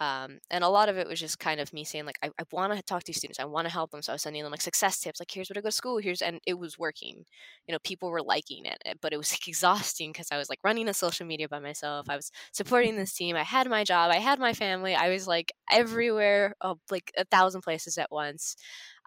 Um, 0.00 0.38
and 0.50 0.62
a 0.62 0.68
lot 0.68 0.88
of 0.88 0.96
it 0.96 1.08
was 1.08 1.18
just 1.18 1.38
kind 1.38 1.60
of 1.60 1.72
me 1.72 1.84
saying 1.84 2.06
like 2.06 2.18
I, 2.22 2.28
I 2.38 2.44
want 2.52 2.72
to 2.74 2.82
talk 2.82 3.02
to 3.04 3.12
students, 3.12 3.40
I 3.40 3.44
want 3.44 3.66
to 3.66 3.72
help 3.72 3.90
them, 3.90 4.02
so 4.02 4.12
I 4.12 4.14
was 4.14 4.22
sending 4.22 4.42
them 4.42 4.52
like 4.52 4.60
success 4.60 5.00
tips, 5.00 5.20
like 5.20 5.30
here's 5.30 5.48
where 5.48 5.54
to 5.54 5.62
go 5.62 5.68
to 5.68 5.72
school, 5.72 5.98
here's 5.98 6.22
and 6.22 6.40
it 6.46 6.58
was 6.58 6.78
working. 6.78 7.24
You 7.66 7.72
know, 7.72 7.78
people 7.84 8.10
were 8.10 8.22
liking 8.22 8.64
it, 8.64 8.78
eh, 8.86 8.94
but 9.00 9.12
it 9.12 9.16
was 9.16 9.32
like, 9.34 9.48
exhausting 9.48 10.12
because 10.12 10.28
I 10.30 10.38
was 10.38 10.48
like 10.48 10.60
running 10.62 10.88
a 10.88 10.94
social 10.94 11.26
media 11.26 11.48
by 11.48 11.58
myself. 11.58 12.06
I 12.08 12.16
was 12.16 12.30
supporting 12.52 12.96
this 12.96 13.14
team. 13.14 13.36
I 13.36 13.42
had 13.44 13.68
my 13.68 13.84
job. 13.84 14.10
I 14.10 14.18
had 14.18 14.38
my 14.38 14.52
family. 14.52 14.94
I 14.94 15.10
was 15.10 15.26
like 15.26 15.52
everywhere, 15.70 16.54
oh, 16.60 16.78
like 16.90 17.12
a 17.16 17.24
thousand 17.24 17.62
places 17.62 17.98
at 17.98 18.10
once. 18.10 18.56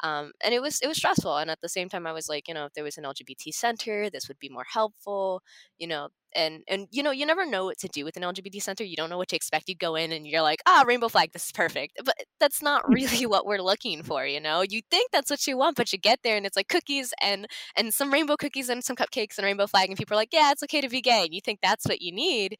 Um, 0.03 0.31
and 0.43 0.53
it 0.53 0.61
was 0.61 0.79
it 0.81 0.87
was 0.87 0.97
stressful 0.97 1.37
and 1.37 1.51
at 1.51 1.61
the 1.61 1.69
same 1.69 1.89
time 1.89 2.07
i 2.07 2.11
was 2.11 2.27
like 2.27 2.47
you 2.47 2.53
know 2.53 2.65
if 2.65 2.73
there 2.73 2.83
was 2.83 2.97
an 2.97 3.03
lgbt 3.03 3.53
center 3.53 4.09
this 4.09 4.27
would 4.27 4.39
be 4.39 4.49
more 4.49 4.65
helpful 4.67 5.43
you 5.77 5.87
know 5.87 6.09
and 6.35 6.63
and 6.67 6.87
you 6.91 7.03
know 7.03 7.11
you 7.11 7.25
never 7.25 7.45
know 7.45 7.65
what 7.65 7.77
to 7.77 7.87
do 7.87 8.05
with 8.05 8.15
an 8.17 8.23
lgbt 8.23 8.61
center 8.61 8.83
you 8.83 8.95
don't 8.95 9.09
know 9.09 9.17
what 9.17 9.27
to 9.27 9.35
expect 9.35 9.67
you 9.69 9.75
go 9.75 9.95
in 9.95 10.11
and 10.11 10.25
you're 10.25 10.41
like 10.41 10.61
ah 10.65 10.83
rainbow 10.87 11.07
flag 11.07 11.31
this 11.33 11.45
is 11.45 11.51
perfect 11.51 11.99
but 12.05 12.15
that's 12.39 12.61
not 12.61 12.87
really 12.89 13.25
what 13.25 13.45
we're 13.45 13.61
looking 13.61 14.03
for 14.03 14.25
you 14.25 14.39
know? 14.39 14.61
You 14.61 14.81
think 14.89 15.11
that's 15.11 15.29
what 15.29 15.45
you 15.47 15.57
want 15.57 15.77
but 15.77 15.91
you 15.91 15.99
get 15.99 16.19
there 16.23 16.37
and 16.37 16.45
it's 16.45 16.55
like 16.55 16.67
cookies 16.67 17.13
and 17.21 17.47
and 17.75 17.93
some 17.93 18.11
rainbow 18.11 18.37
cookies 18.37 18.69
and 18.69 18.83
some 18.83 18.95
cupcakes 18.95 19.37
and 19.37 19.45
rainbow 19.45 19.67
flag 19.67 19.89
and 19.89 19.97
people 19.97 20.15
are 20.15 20.21
like 20.21 20.33
yeah 20.33 20.51
it's 20.51 20.63
okay 20.63 20.81
to 20.81 20.89
be 20.89 21.01
gay 21.01 21.23
and 21.25 21.33
you 21.33 21.41
think 21.41 21.59
that's 21.61 21.85
what 21.85 22.01
you 22.01 22.11
need 22.11 22.57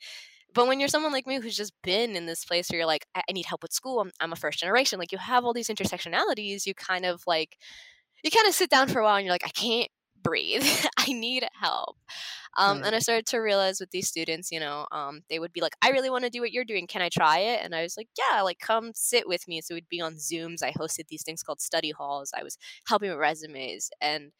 but 0.54 0.68
when 0.68 0.80
you're 0.80 0.90
someone 0.90 1.12
like 1.12 1.28
me 1.28 1.40
who's 1.40 1.58
just 1.58 1.74
been 1.84 2.16
in 2.16 2.26
this 2.26 2.46
place 2.46 2.70
where 2.70 2.80
you're 2.80 2.88
like, 2.88 3.06
I, 3.16 3.22
I 3.30 3.34
need 3.34 3.46
help 3.46 3.62
with 3.64 3.74
school, 3.74 4.00
I'm, 4.02 4.12
I'm 4.20 4.34
a 4.34 4.36
first 4.36 4.60
generation, 4.60 5.00
like 5.00 5.12
you 5.12 5.18
have 5.18 5.46
all 5.46 5.54
these 5.54 5.70
intersectionalities, 5.70 6.66
you 6.66 6.74
kind 6.74 7.06
of 7.06 7.24
like, 7.28 7.58
you 8.24 8.32
kind 8.32 8.48
of 8.48 8.54
sit 8.54 8.70
down 8.70 8.88
for 8.88 9.00
a 9.00 9.04
while 9.04 9.16
and 9.16 9.26
you're 9.26 9.34
like, 9.34 9.46
I 9.46 9.50
can't 9.50 9.90
breathe. 10.22 10.64
I 10.98 11.14
need 11.14 11.46
help. 11.60 11.98
Um, 12.58 12.82
And 12.84 12.96
I 12.96 13.00
started 13.00 13.26
to 13.28 13.38
realize 13.40 13.80
with 13.80 13.92
these 13.92 14.08
students, 14.08 14.52
you 14.52 14.60
know, 14.60 14.86
um, 14.92 15.22
they 15.30 15.40
would 15.40 15.54
be 15.54 15.62
like, 15.62 15.76
I 15.82 15.90
really 15.90 16.10
want 16.10 16.26
to 16.26 16.30
do 16.30 16.42
what 16.42 16.52
you're 16.52 16.66
doing. 16.66 16.86
Can 16.88 17.02
I 17.02 17.10
try 17.10 17.40
it? 17.40 17.62
And 17.64 17.74
I 17.74 17.82
was 17.84 17.96
like, 17.98 18.10
yeah, 18.18 18.42
like 18.42 18.60
come 18.60 18.92
sit 18.94 19.28
with 19.28 19.48
me. 19.48 19.62
So 19.62 19.74
we'd 19.76 19.90
be 19.90 20.02
on 20.02 20.16
Zooms. 20.16 20.62
I 20.62 20.72
hosted 20.72 21.08
these 21.08 21.24
things 21.24 21.44
called 21.44 21.62
study 21.62 21.92
halls. 21.92 22.32
I 22.38 22.44
was 22.44 22.58
helping 22.88 23.10
with 23.10 23.20
resumes. 23.20 23.90
And 24.02 24.32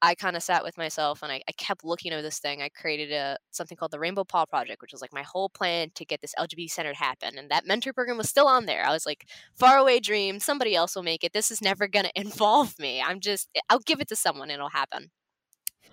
I 0.00 0.14
kind 0.14 0.36
of 0.36 0.42
sat 0.42 0.62
with 0.62 0.78
myself 0.78 1.22
and 1.22 1.32
I, 1.32 1.42
I, 1.48 1.52
kept 1.52 1.84
looking 1.84 2.12
over 2.12 2.22
this 2.22 2.38
thing. 2.38 2.62
I 2.62 2.68
created 2.68 3.10
a 3.12 3.36
something 3.50 3.76
called 3.76 3.90
the 3.90 3.98
Rainbow 3.98 4.24
Paw 4.24 4.46
Project, 4.46 4.80
which 4.80 4.92
was 4.92 5.00
like 5.00 5.12
my 5.12 5.22
whole 5.22 5.48
plan 5.48 5.90
to 5.96 6.04
get 6.04 6.20
this 6.20 6.34
LGBT 6.38 6.70
centered 6.70 6.96
happen. 6.96 7.36
And 7.36 7.50
that 7.50 7.66
mentor 7.66 7.92
program 7.92 8.16
was 8.16 8.28
still 8.28 8.46
on 8.46 8.66
there. 8.66 8.84
I 8.84 8.92
was 8.92 9.06
like, 9.06 9.26
far 9.54 9.76
away 9.76 9.98
dream, 9.98 10.38
somebody 10.38 10.74
else 10.76 10.94
will 10.94 11.02
make 11.02 11.24
it. 11.24 11.32
This 11.32 11.50
is 11.50 11.60
never 11.60 11.88
gonna 11.88 12.10
involve 12.14 12.78
me. 12.78 13.02
I'm 13.02 13.20
just 13.20 13.48
I'll 13.68 13.80
give 13.80 14.00
it 14.00 14.08
to 14.08 14.16
someone, 14.16 14.50
and 14.50 14.58
it'll 14.58 14.70
happen. 14.70 15.10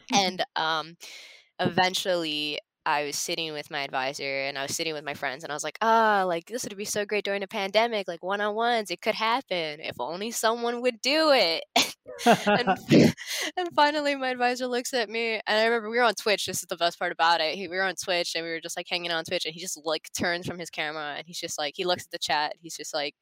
and 0.13 0.43
um 0.55 0.97
eventually 1.59 2.59
I 2.85 3.05
was 3.05 3.15
sitting 3.15 3.51
with 3.53 3.71
my 3.71 3.81
advisor 3.81 4.41
and 4.41 4.57
I 4.57 4.61
was 4.61 4.75
sitting 4.75 4.93
with 4.93 5.03
my 5.03 5.15
friends 5.15 5.43
and 5.43 5.51
I 5.51 5.55
was 5.55 5.63
like, 5.63 5.77
ah, 5.81 6.21
oh, 6.21 6.27
like 6.27 6.45
this 6.45 6.63
would 6.63 6.77
be 6.77 6.85
so 6.85 7.05
great 7.05 7.25
during 7.25 7.41
a 7.41 7.47
pandemic, 7.47 8.07
like 8.07 8.23
one 8.23 8.41
on 8.41 8.53
ones. 8.53 8.91
It 8.91 9.01
could 9.01 9.15
happen 9.15 9.79
if 9.79 9.95
only 9.99 10.29
someone 10.31 10.81
would 10.81 11.01
do 11.01 11.31
it. 11.31 11.63
and, 12.25 12.77
and 13.57 13.69
finally, 13.75 14.15
my 14.15 14.29
advisor 14.29 14.67
looks 14.67 14.93
at 14.93 15.09
me 15.09 15.41
and 15.45 15.59
I 15.59 15.65
remember 15.65 15.89
we 15.89 15.97
were 15.97 16.03
on 16.03 16.15
Twitch. 16.15 16.45
This 16.45 16.59
is 16.59 16.67
the 16.67 16.77
best 16.77 16.99
part 16.99 17.11
about 17.11 17.41
it. 17.41 17.55
He, 17.55 17.67
we 17.67 17.75
were 17.75 17.83
on 17.83 17.95
Twitch 17.95 18.35
and 18.35 18.43
we 18.45 18.51
were 18.51 18.61
just 18.61 18.77
like 18.77 18.87
hanging 18.89 19.11
on 19.11 19.23
Twitch 19.23 19.45
and 19.45 19.53
he 19.53 19.59
just 19.59 19.79
like 19.83 20.09
turns 20.17 20.47
from 20.47 20.59
his 20.59 20.69
camera 20.69 21.15
and 21.17 21.25
he's 21.27 21.39
just 21.39 21.57
like, 21.57 21.73
he 21.75 21.85
looks 21.85 22.03
at 22.03 22.11
the 22.11 22.19
chat. 22.19 22.55
He's 22.61 22.77
just 22.77 22.93
like, 22.93 23.15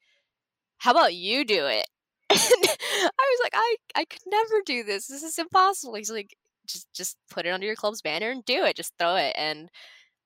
how 0.78 0.90
about 0.92 1.14
you 1.14 1.44
do 1.44 1.66
it? 1.66 1.86
I 2.30 2.36
was 2.36 3.40
like, 3.42 3.54
I, 3.54 3.76
I 3.96 4.04
could 4.04 4.22
never 4.26 4.62
do 4.64 4.82
this. 4.82 5.06
This 5.06 5.22
is 5.22 5.38
impossible. 5.38 5.94
He's 5.94 6.10
like, 6.10 6.36
just 6.66 6.86
just 6.94 7.16
put 7.30 7.46
it 7.46 7.50
under 7.50 7.66
your 7.66 7.76
club's 7.76 8.02
banner 8.02 8.30
and 8.30 8.44
do 8.44 8.64
it. 8.64 8.76
Just 8.76 8.94
throw 8.98 9.16
it. 9.16 9.34
And 9.36 9.68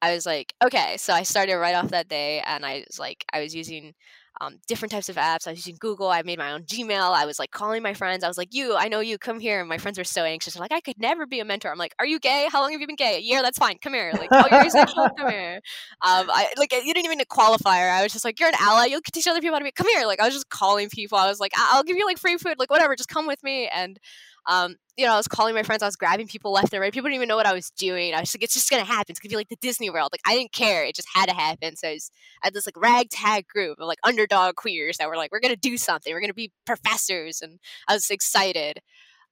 I 0.02 0.14
was 0.14 0.26
like, 0.26 0.54
okay. 0.64 0.96
So 0.96 1.12
I 1.12 1.22
started 1.22 1.56
right 1.56 1.74
off 1.74 1.90
that 1.90 2.08
day, 2.08 2.40
and 2.46 2.64
I 2.64 2.84
was 2.88 2.98
like, 2.98 3.24
I 3.32 3.40
was 3.40 3.54
using 3.54 3.94
um, 4.40 4.58
different 4.66 4.92
types 4.92 5.08
of 5.08 5.16
apps. 5.16 5.46
I 5.46 5.50
was 5.50 5.58
using 5.58 5.76
Google. 5.80 6.08
I 6.08 6.22
made 6.22 6.38
my 6.38 6.52
own 6.52 6.62
Gmail. 6.62 7.12
I 7.14 7.26
was 7.26 7.38
like 7.38 7.50
calling 7.50 7.82
my 7.82 7.94
friends. 7.94 8.22
I 8.24 8.28
was 8.28 8.38
like, 8.38 8.54
"You, 8.54 8.76
I 8.76 8.88
know 8.88 9.00
you. 9.00 9.18
Come 9.18 9.40
here." 9.40 9.60
And 9.60 9.68
my 9.68 9.78
friends 9.78 9.98
were 9.98 10.04
so 10.04 10.24
anxious. 10.24 10.54
They're 10.54 10.60
like, 10.60 10.72
"I 10.72 10.80
could 10.80 10.98
never 10.98 11.26
be 11.26 11.40
a 11.40 11.44
mentor." 11.44 11.70
I'm 11.70 11.78
like, 11.78 11.94
"Are 11.98 12.06
you 12.06 12.18
gay? 12.18 12.48
How 12.50 12.60
long 12.60 12.72
have 12.72 12.80
you 12.80 12.86
been 12.86 12.96
gay? 12.96 13.16
A 13.16 13.20
year? 13.20 13.42
That's 13.42 13.58
fine. 13.58 13.78
Come 13.78 13.94
here. 13.94 14.12
Like, 14.14 14.28
oh, 14.32 14.44
you're 14.50 14.64
asexual. 14.64 15.08
Come 15.18 15.30
here." 15.30 15.60
Um, 16.02 16.28
I 16.30 16.52
like 16.56 16.72
you 16.72 16.94
didn't 16.94 17.04
even 17.04 17.18
need 17.18 17.26
a 17.30 17.34
qualifier. 17.34 17.90
I 17.90 18.02
was 18.02 18.12
just 18.12 18.24
like, 18.24 18.38
"You're 18.38 18.48
an 18.48 18.54
ally. 18.60 18.86
You'll 18.86 19.00
teach 19.12 19.26
other 19.26 19.40
people 19.40 19.54
how 19.54 19.58
to 19.58 19.64
be." 19.64 19.72
Come 19.72 19.88
here. 19.88 20.06
Like, 20.06 20.20
I 20.20 20.24
was 20.24 20.34
just 20.34 20.48
calling 20.50 20.88
people. 20.88 21.18
I 21.18 21.28
was 21.28 21.40
like, 21.40 21.52
"I'll 21.56 21.82
give 21.82 21.96
you 21.96 22.06
like 22.06 22.18
free 22.18 22.36
food. 22.38 22.56
Like, 22.58 22.70
whatever. 22.70 22.96
Just 22.96 23.08
come 23.08 23.26
with 23.26 23.42
me." 23.42 23.68
And 23.68 23.98
Um, 24.46 24.76
you 24.96 25.06
know, 25.06 25.12
I 25.12 25.16
was 25.16 25.28
calling 25.28 25.54
my 25.54 25.62
friends, 25.62 25.82
I 25.82 25.86
was 25.86 25.96
grabbing 25.96 26.26
people 26.26 26.52
left 26.52 26.72
and 26.72 26.80
right. 26.80 26.92
People 26.92 27.08
didn't 27.08 27.16
even 27.16 27.28
know 27.28 27.36
what 27.36 27.46
I 27.46 27.52
was 27.52 27.70
doing. 27.70 28.14
I 28.14 28.20
was 28.20 28.34
like, 28.34 28.42
it's 28.42 28.54
just 28.54 28.70
gonna 28.70 28.84
happen. 28.84 29.12
It's 29.12 29.20
gonna 29.20 29.30
be 29.30 29.36
like 29.36 29.48
the 29.48 29.56
Disney 29.60 29.90
World. 29.90 30.10
Like 30.12 30.22
I 30.26 30.34
didn't 30.36 30.52
care. 30.52 30.84
It 30.84 30.96
just 30.96 31.08
had 31.14 31.28
to 31.28 31.34
happen. 31.34 31.76
So 31.76 31.88
I, 31.88 31.92
was, 31.92 32.10
I 32.42 32.46
had 32.46 32.54
this 32.54 32.66
like 32.66 32.76
ragtag 32.76 33.46
group 33.46 33.78
of 33.78 33.86
like 33.86 33.98
underdog 34.04 34.56
queers 34.56 34.98
that 34.98 35.08
were 35.08 35.16
like, 35.16 35.30
we're 35.30 35.40
gonna 35.40 35.56
do 35.56 35.76
something. 35.76 36.12
We're 36.12 36.20
gonna 36.20 36.34
be 36.34 36.52
professors, 36.66 37.40
and 37.42 37.60
I 37.86 37.94
was 37.94 38.10
excited. 38.10 38.80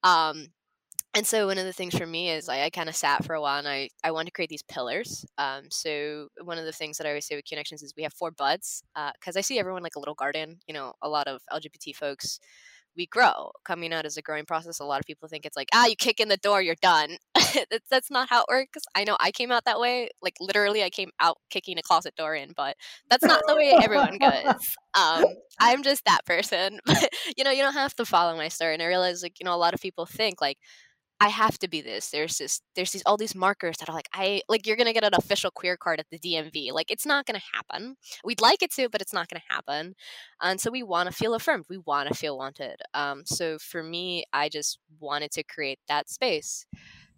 Um, 0.02 0.48
and 1.16 1.26
so 1.26 1.46
one 1.46 1.56
of 1.56 1.64
the 1.64 1.72
things 1.72 1.96
for 1.96 2.06
me 2.06 2.28
is 2.30 2.46
like, 2.46 2.60
I 2.60 2.68
kind 2.68 2.90
of 2.90 2.94
sat 2.94 3.24
for 3.24 3.34
a 3.34 3.40
while 3.40 3.58
and 3.58 3.66
I, 3.66 3.88
I 4.04 4.10
wanted 4.10 4.26
to 4.26 4.32
create 4.32 4.50
these 4.50 4.62
pillars. 4.62 5.24
Um, 5.38 5.62
so 5.70 6.28
one 6.44 6.58
of 6.58 6.66
the 6.66 6.72
things 6.72 6.98
that 6.98 7.06
I 7.06 7.10
always 7.10 7.26
say 7.26 7.36
with 7.36 7.46
Connections 7.46 7.82
is 7.82 7.94
we 7.96 8.02
have 8.02 8.12
four 8.12 8.30
buds 8.30 8.82
because 8.94 9.34
uh, 9.34 9.38
I 9.38 9.40
see 9.40 9.58
everyone 9.58 9.82
like 9.82 9.96
a 9.96 9.98
little 9.98 10.14
garden. 10.14 10.58
You 10.68 10.74
know, 10.74 10.92
a 11.00 11.08
lot 11.08 11.26
of 11.26 11.40
LGBT 11.50 11.96
folks 11.96 12.38
we 12.96 13.06
grow 13.06 13.50
coming 13.64 13.92
out 13.92 14.06
as 14.06 14.16
a 14.16 14.22
growing 14.22 14.44
process 14.44 14.80
a 14.80 14.84
lot 14.84 15.00
of 15.00 15.06
people 15.06 15.28
think 15.28 15.44
it's 15.44 15.56
like 15.56 15.68
ah 15.74 15.86
you 15.86 15.96
kick 15.96 16.20
in 16.20 16.28
the 16.28 16.36
door 16.36 16.62
you're 16.62 16.74
done. 16.80 17.16
That's, 17.70 17.88
that's 17.90 18.10
not 18.10 18.28
how 18.28 18.40
it 18.40 18.46
works. 18.48 18.82
I 18.94 19.04
know 19.04 19.16
i 19.18 19.30
came 19.30 19.50
out 19.50 19.64
that 19.64 19.80
way 19.80 20.10
like 20.20 20.34
literally 20.40 20.82
i 20.82 20.90
came 20.90 21.10
out 21.20 21.38
kicking 21.48 21.78
a 21.78 21.82
closet 21.82 22.14
door 22.16 22.34
in 22.34 22.52
but 22.54 22.76
that's 23.08 23.24
not 23.24 23.40
the 23.46 23.54
way 23.54 23.74
everyone 23.82 24.18
goes. 24.20 24.76
Um, 24.94 25.24
i'm 25.58 25.82
just 25.82 26.04
that 26.04 26.24
person 26.26 26.80
but 26.86 27.08
you 27.36 27.44
know 27.44 27.50
you 27.50 27.62
don't 27.62 27.72
have 27.72 27.94
to 27.94 28.04
follow 28.04 28.36
my 28.36 28.48
story 28.48 28.74
and 28.74 28.82
i 28.82 28.86
realize 28.86 29.22
like 29.22 29.38
you 29.40 29.44
know 29.44 29.54
a 29.54 29.56
lot 29.56 29.74
of 29.74 29.80
people 29.80 30.04
think 30.06 30.40
like 30.40 30.58
I 31.18 31.28
have 31.28 31.58
to 31.60 31.68
be 31.68 31.80
this. 31.80 32.10
There's 32.10 32.36
this 32.38 32.60
there's 32.74 32.92
these 32.92 33.02
all 33.06 33.16
these 33.16 33.34
markers 33.34 33.78
that 33.78 33.88
are 33.88 33.94
like 33.94 34.08
I 34.12 34.42
like 34.48 34.66
you're 34.66 34.76
gonna 34.76 34.92
get 34.92 35.04
an 35.04 35.14
official 35.14 35.50
queer 35.50 35.76
card 35.76 35.98
at 35.98 36.06
the 36.10 36.18
DMV. 36.18 36.72
Like 36.72 36.90
it's 36.90 37.06
not 37.06 37.24
gonna 37.24 37.40
happen. 37.54 37.96
We'd 38.24 38.40
like 38.42 38.62
it 38.62 38.72
to, 38.74 38.88
but 38.90 39.00
it's 39.00 39.14
not 39.14 39.28
gonna 39.28 39.42
happen. 39.48 39.94
And 40.42 40.60
so 40.60 40.70
we 40.70 40.82
want 40.82 41.08
to 41.08 41.14
feel 41.14 41.34
affirmed. 41.34 41.66
We 41.70 41.78
want 41.78 42.08
to 42.08 42.14
feel 42.14 42.36
wanted. 42.36 42.80
Um, 42.94 43.22
so 43.24 43.58
for 43.58 43.82
me, 43.82 44.24
I 44.32 44.48
just 44.48 44.78
wanted 45.00 45.30
to 45.32 45.42
create 45.42 45.78
that 45.88 46.10
space. 46.10 46.66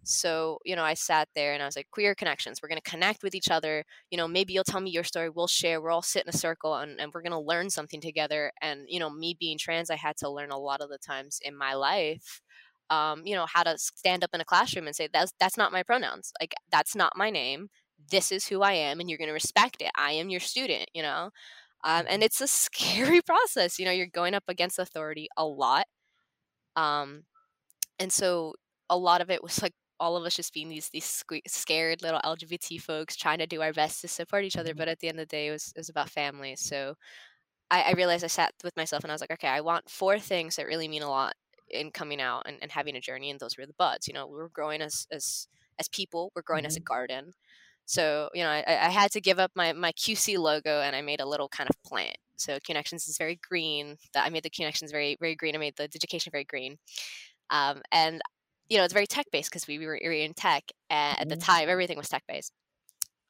So, 0.04 0.58
you 0.64 0.74
know, 0.74 0.84
I 0.84 0.94
sat 0.94 1.28
there 1.34 1.52
and 1.52 1.62
I 1.62 1.66
was 1.66 1.76
like, 1.76 1.88
queer 1.90 2.14
connections. 2.14 2.60
We're 2.62 2.70
going 2.70 2.80
to 2.82 2.90
connect 2.90 3.22
with 3.22 3.34
each 3.34 3.50
other. 3.50 3.84
You 4.10 4.16
know, 4.16 4.26
maybe 4.26 4.54
you'll 4.54 4.64
tell 4.64 4.80
me 4.80 4.90
your 4.90 5.04
story. 5.04 5.28
We'll 5.28 5.48
share. 5.48 5.82
We'll 5.82 5.92
all 5.92 6.02
sit 6.02 6.22
in 6.22 6.30
a 6.30 6.38
circle 6.38 6.76
and, 6.76 6.98
and 6.98 7.12
we're 7.12 7.20
going 7.20 7.32
to 7.32 7.38
learn 7.38 7.68
something 7.68 8.00
together. 8.00 8.50
And, 8.62 8.86
you 8.88 9.00
know, 9.00 9.10
me 9.10 9.36
being 9.38 9.58
trans, 9.58 9.90
I 9.90 9.96
had 9.96 10.16
to 10.18 10.30
learn 10.30 10.50
a 10.50 10.58
lot 10.58 10.80
of 10.80 10.88
the 10.88 10.96
times 10.96 11.40
in 11.44 11.54
my 11.54 11.74
life 11.74 12.40
um, 12.90 13.22
you 13.24 13.34
know, 13.34 13.46
how 13.46 13.62
to 13.62 13.76
stand 13.78 14.24
up 14.24 14.30
in 14.32 14.40
a 14.40 14.44
classroom 14.44 14.86
and 14.86 14.96
say 14.96 15.08
that's 15.12 15.32
that's 15.38 15.56
not 15.56 15.72
my 15.72 15.82
pronouns. 15.82 16.32
Like 16.40 16.54
that's 16.70 16.94
not 16.96 17.16
my 17.16 17.30
name. 17.30 17.68
This 18.10 18.32
is 18.32 18.46
who 18.46 18.62
I 18.62 18.72
am, 18.72 19.00
and 19.00 19.08
you're 19.08 19.18
going 19.18 19.28
to 19.28 19.34
respect 19.34 19.82
it. 19.82 19.90
I 19.96 20.12
am 20.12 20.30
your 20.30 20.40
student. 20.40 20.88
You 20.94 21.02
know, 21.02 21.30
um, 21.84 22.06
and 22.08 22.22
it's 22.22 22.40
a 22.40 22.46
scary 22.48 23.20
process. 23.22 23.78
You 23.78 23.84
know, 23.84 23.92
you're 23.92 24.06
going 24.06 24.34
up 24.34 24.44
against 24.48 24.78
authority 24.78 25.28
a 25.36 25.44
lot, 25.44 25.86
um, 26.76 27.24
and 27.98 28.12
so 28.12 28.54
a 28.90 28.96
lot 28.96 29.20
of 29.20 29.30
it 29.30 29.42
was 29.42 29.62
like 29.62 29.74
all 30.00 30.16
of 30.16 30.24
us 30.24 30.36
just 30.36 30.54
being 30.54 30.68
these 30.68 30.88
these 30.90 31.24
scared 31.46 32.02
little 32.02 32.20
LGBT 32.20 32.80
folks 32.80 33.16
trying 33.16 33.38
to 33.38 33.46
do 33.46 33.62
our 33.62 33.72
best 33.72 34.00
to 34.02 34.08
support 34.08 34.44
each 34.44 34.56
other. 34.56 34.70
Mm-hmm. 34.70 34.78
But 34.78 34.88
at 34.88 35.00
the 35.00 35.08
end 35.08 35.18
of 35.20 35.28
the 35.28 35.36
day, 35.36 35.48
it 35.48 35.52
was 35.52 35.72
it 35.76 35.80
was 35.80 35.88
about 35.88 36.10
family. 36.10 36.56
So 36.56 36.94
I, 37.70 37.82
I 37.82 37.92
realized 37.92 38.24
I 38.24 38.28
sat 38.28 38.52
with 38.64 38.76
myself 38.76 39.04
and 39.04 39.12
I 39.12 39.14
was 39.14 39.20
like, 39.20 39.32
okay, 39.32 39.48
I 39.48 39.60
want 39.60 39.90
four 39.90 40.18
things 40.18 40.56
that 40.56 40.66
really 40.66 40.88
mean 40.88 41.02
a 41.02 41.10
lot 41.10 41.34
in 41.70 41.90
coming 41.90 42.20
out 42.20 42.42
and, 42.46 42.56
and 42.62 42.70
having 42.70 42.96
a 42.96 43.00
journey 43.00 43.30
and 43.30 43.40
those 43.40 43.56
were 43.56 43.66
the 43.66 43.74
buds 43.78 44.08
you 44.08 44.14
know 44.14 44.26
we're 44.26 44.48
growing 44.48 44.80
as 44.80 45.06
as 45.10 45.48
as 45.78 45.88
people 45.88 46.32
we're 46.34 46.42
growing 46.42 46.62
mm-hmm. 46.62 46.68
as 46.68 46.76
a 46.76 46.80
mm-hmm. 46.80 46.94
garden 46.94 47.32
so 47.84 48.28
you 48.34 48.42
know 48.42 48.50
I, 48.50 48.64
I 48.66 48.90
had 48.90 49.10
to 49.12 49.20
give 49.20 49.38
up 49.38 49.52
my 49.54 49.72
my 49.72 49.92
qc 49.92 50.38
logo 50.38 50.80
and 50.80 50.94
i 50.94 51.02
made 51.02 51.20
a 51.20 51.26
little 51.26 51.48
kind 51.48 51.68
of 51.68 51.82
plant 51.82 52.16
so 52.36 52.58
connections 52.64 53.08
is 53.08 53.18
very 53.18 53.38
green 53.48 53.96
that 54.14 54.26
i 54.26 54.30
made 54.30 54.42
the 54.42 54.50
connections 54.50 54.90
very 54.90 55.16
very 55.20 55.34
green 55.34 55.54
i 55.54 55.58
made 55.58 55.76
the 55.76 55.84
education 55.84 56.30
very 56.30 56.44
green 56.44 56.76
um, 57.50 57.80
and 57.92 58.20
you 58.68 58.76
know 58.76 58.84
it's 58.84 58.92
very 58.92 59.06
tech 59.06 59.26
based 59.32 59.50
because 59.50 59.66
we, 59.66 59.78
we 59.78 59.86
were 59.86 59.96
in 59.96 60.34
tech 60.34 60.64
and 60.90 61.18
at 61.20 61.28
the 61.28 61.36
mm-hmm. 61.36 61.42
time 61.42 61.68
everything 61.68 61.96
was 61.96 62.08
tech 62.08 62.22
based 62.28 62.52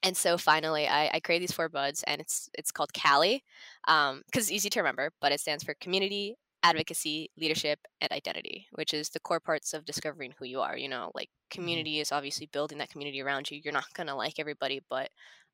and 0.02 0.16
so 0.16 0.38
finally 0.38 0.86
I, 0.86 1.10
I 1.14 1.20
created 1.20 1.48
these 1.48 1.54
four 1.54 1.68
buds 1.68 2.02
and 2.06 2.20
it's 2.20 2.48
it's 2.54 2.70
called 2.70 2.92
cali 2.92 3.42
because 3.86 4.10
um, 4.10 4.22
it's 4.34 4.50
easy 4.50 4.70
to 4.70 4.80
remember 4.80 5.10
but 5.20 5.32
it 5.32 5.40
stands 5.40 5.64
for 5.64 5.74
community 5.74 6.36
advocacy, 6.62 7.30
leadership, 7.38 7.78
and 8.00 8.10
identity, 8.12 8.66
which 8.72 8.92
is 8.92 9.10
the 9.10 9.20
core 9.20 9.40
parts 9.40 9.72
of 9.74 9.84
discovering 9.84 10.34
who 10.38 10.44
you 10.44 10.60
are. 10.60 10.76
You 10.76 10.88
know, 10.88 11.10
like 11.14 11.28
mm-hmm. 11.28 11.60
community 11.60 12.00
is 12.00 12.12
obviously 12.12 12.48
building 12.52 12.78
that 12.78 12.90
community 12.90 13.22
around 13.22 13.50
you. 13.50 13.60
You're 13.62 13.72
not 13.72 13.92
going 13.94 14.08
to 14.08 14.14
like 14.14 14.38
everybody, 14.38 14.80
but 14.88 15.10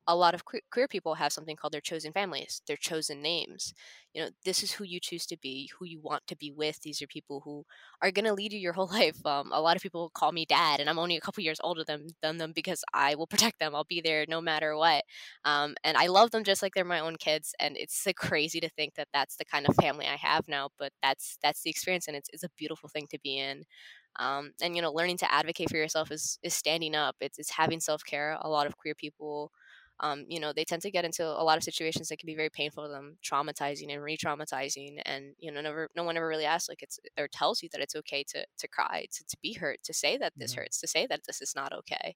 a 0.07 0.15
lot 0.15 0.35
of 0.35 0.43
queer 0.45 0.87
people 0.87 1.15
have 1.15 1.33
something 1.33 1.55
called 1.55 1.73
their 1.73 1.81
chosen 1.81 2.11
families, 2.13 2.61
their 2.67 2.77
chosen 2.77 3.21
names. 3.21 3.73
You 4.13 4.23
know, 4.23 4.29
this 4.45 4.63
is 4.63 4.71
who 4.73 4.83
you 4.83 4.99
choose 4.99 5.25
to 5.27 5.37
be, 5.37 5.69
who 5.77 5.85
you 5.85 5.99
want 5.99 6.27
to 6.27 6.35
be 6.37 6.51
with. 6.51 6.79
These 6.81 7.01
are 7.01 7.07
people 7.07 7.41
who 7.43 7.65
are 8.01 8.11
going 8.11 8.25
to 8.25 8.33
lead 8.33 8.53
you 8.53 8.59
your 8.59 8.73
whole 8.75 8.87
life. 8.87 9.17
Um, 9.25 9.51
a 9.51 9.59
lot 9.61 9.75
of 9.75 9.81
people 9.81 10.11
call 10.13 10.31
me 10.31 10.45
dad, 10.45 10.79
and 10.79 10.89
I'm 10.89 10.99
only 10.99 11.17
a 11.17 11.21
couple 11.21 11.43
years 11.43 11.59
older 11.63 11.83
than, 11.83 12.07
than 12.21 12.37
them 12.37 12.51
because 12.53 12.83
I 12.93 13.15
will 13.15 13.27
protect 13.27 13.59
them. 13.59 13.75
I'll 13.75 13.83
be 13.83 14.01
there 14.01 14.25
no 14.29 14.41
matter 14.41 14.75
what. 14.77 15.03
Um, 15.43 15.75
and 15.83 15.97
I 15.97 16.07
love 16.07 16.31
them 16.31 16.43
just 16.43 16.61
like 16.61 16.73
they're 16.73 16.85
my 16.85 16.99
own 16.99 17.15
kids. 17.17 17.53
And 17.59 17.77
it's 17.77 17.97
so 17.97 18.13
crazy 18.13 18.59
to 18.59 18.69
think 18.69 18.95
that 18.95 19.07
that's 19.13 19.35
the 19.37 19.45
kind 19.45 19.67
of 19.67 19.75
family 19.75 20.05
I 20.07 20.15
have 20.17 20.47
now, 20.47 20.69
but 20.77 20.91
that's 21.01 21.37
that's 21.41 21.61
the 21.63 21.69
experience, 21.69 22.07
and 22.07 22.15
it's, 22.17 22.29
it's 22.31 22.43
a 22.43 22.49
beautiful 22.57 22.89
thing 22.89 23.07
to 23.11 23.19
be 23.23 23.37
in. 23.39 23.63
Um, 24.17 24.51
and 24.61 24.75
you 24.75 24.81
know, 24.81 24.91
learning 24.93 25.17
to 25.19 25.33
advocate 25.33 25.69
for 25.69 25.77
yourself 25.77 26.11
is 26.11 26.39
is 26.43 26.53
standing 26.53 26.95
up. 26.95 27.15
It's 27.19 27.37
it's 27.39 27.51
having 27.51 27.79
self 27.79 28.03
care. 28.05 28.37
A 28.41 28.49
lot 28.49 28.67
of 28.67 28.77
queer 28.77 28.95
people 28.95 29.51
um, 30.01 30.25
you 30.27 30.39
know, 30.39 30.51
they 30.53 30.65
tend 30.65 30.81
to 30.81 30.91
get 30.91 31.05
into 31.05 31.25
a 31.25 31.43
lot 31.43 31.57
of 31.57 31.63
situations 31.63 32.09
that 32.09 32.19
can 32.19 32.27
be 32.27 32.35
very 32.35 32.49
painful 32.49 32.83
to 32.83 32.89
them, 32.89 33.17
traumatizing 33.23 33.93
and 33.93 34.03
re-traumatizing. 34.03 35.01
And 35.05 35.35
you 35.39 35.51
know, 35.51 35.61
never, 35.61 35.89
no 35.95 36.03
one 36.03 36.17
ever 36.17 36.27
really 36.27 36.45
asks 36.45 36.67
like 36.67 36.83
it's 36.83 36.99
or 37.17 37.27
tells 37.29 37.63
you 37.63 37.69
that 37.71 37.81
it's 37.81 37.95
okay 37.95 38.23
to 38.29 38.45
to 38.57 38.67
cry, 38.67 39.05
to 39.13 39.25
to 39.25 39.37
be 39.41 39.53
hurt, 39.53 39.79
to 39.83 39.93
say 39.93 40.17
that 40.17 40.33
this 40.35 40.51
mm-hmm. 40.51 40.61
hurts, 40.61 40.81
to 40.81 40.87
say 40.87 41.07
that 41.07 41.21
this 41.25 41.41
is 41.41 41.53
not 41.55 41.71
okay. 41.71 42.15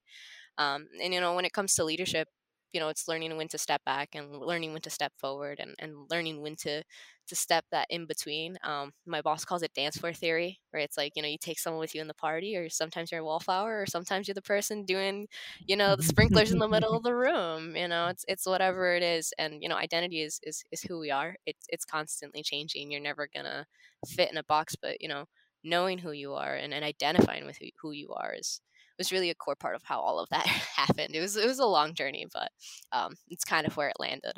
Um, 0.58 0.88
and 1.02 1.14
you 1.14 1.20
know, 1.20 1.34
when 1.34 1.46
it 1.46 1.52
comes 1.52 1.74
to 1.74 1.84
leadership, 1.84 2.28
you 2.72 2.80
know 2.80 2.88
it's 2.88 3.08
learning 3.08 3.36
when 3.36 3.48
to 3.48 3.58
step 3.58 3.82
back 3.84 4.10
and 4.14 4.32
learning 4.38 4.72
when 4.72 4.82
to 4.82 4.90
step 4.90 5.12
forward 5.18 5.58
and, 5.60 5.74
and 5.78 5.94
learning 6.10 6.40
when 6.40 6.56
to 6.56 6.82
to 7.28 7.36
step 7.36 7.64
that 7.70 7.86
in 7.90 8.06
between. 8.06 8.56
Um, 8.64 8.92
my 9.06 9.20
boss 9.22 9.44
calls 9.44 9.62
it 9.62 9.72
dance 9.74 9.96
floor 9.96 10.12
theory 10.12 10.60
where 10.70 10.82
it's 10.82 10.96
like 10.96 11.12
you 11.16 11.22
know 11.22 11.28
you 11.28 11.38
take 11.38 11.58
someone 11.58 11.80
with 11.80 11.94
you 11.94 12.00
in 12.00 12.08
the 12.08 12.14
party 12.14 12.56
or 12.56 12.68
sometimes 12.68 13.10
you're 13.10 13.20
a 13.20 13.24
wallflower 13.24 13.80
or 13.82 13.86
sometimes 13.86 14.26
you're 14.28 14.34
the 14.34 14.42
person 14.42 14.84
doing 14.84 15.26
you 15.66 15.76
know 15.76 15.96
the 15.96 16.02
sprinklers 16.02 16.52
in 16.52 16.58
the 16.58 16.68
middle 16.68 16.94
of 16.96 17.02
the 17.04 17.14
room 17.14 17.76
you 17.76 17.88
know 17.88 18.08
it's 18.08 18.24
it's 18.28 18.46
whatever 18.46 18.94
it 18.94 19.02
is. 19.02 19.32
And 19.38 19.62
you 19.62 19.68
know 19.68 19.76
identity 19.76 20.22
is 20.22 20.40
is, 20.42 20.64
is 20.72 20.82
who 20.82 20.98
we 20.98 21.10
are. 21.10 21.36
It's 21.46 21.66
it's 21.68 21.84
constantly 21.84 22.42
changing. 22.42 22.90
You're 22.90 23.00
never 23.00 23.28
gonna 23.34 23.66
fit 24.06 24.30
in 24.30 24.36
a 24.38 24.44
box 24.44 24.76
but 24.80 25.00
you 25.00 25.08
know 25.08 25.26
knowing 25.64 25.98
who 25.98 26.12
you 26.12 26.32
are 26.34 26.54
and, 26.54 26.72
and 26.72 26.84
identifying 26.84 27.44
with 27.46 27.58
who, 27.58 27.66
who 27.82 27.90
you 27.92 28.10
are 28.14 28.34
is 28.34 28.60
was 29.00 29.10
really 29.10 29.30
a 29.30 29.34
core 29.34 29.56
part 29.56 29.74
of 29.74 29.82
how 29.82 29.98
all 29.98 30.18
of 30.20 30.28
that 30.28 30.46
happened. 30.76 31.14
It 31.14 31.20
was 31.20 31.36
it 31.36 31.46
was 31.46 31.58
a 31.58 31.66
long 31.66 31.94
journey, 31.94 32.26
but 32.32 32.50
um, 32.92 33.14
it's 33.28 33.44
kind 33.44 33.66
of 33.66 33.76
where 33.76 33.88
it 33.88 33.96
landed. 33.98 34.34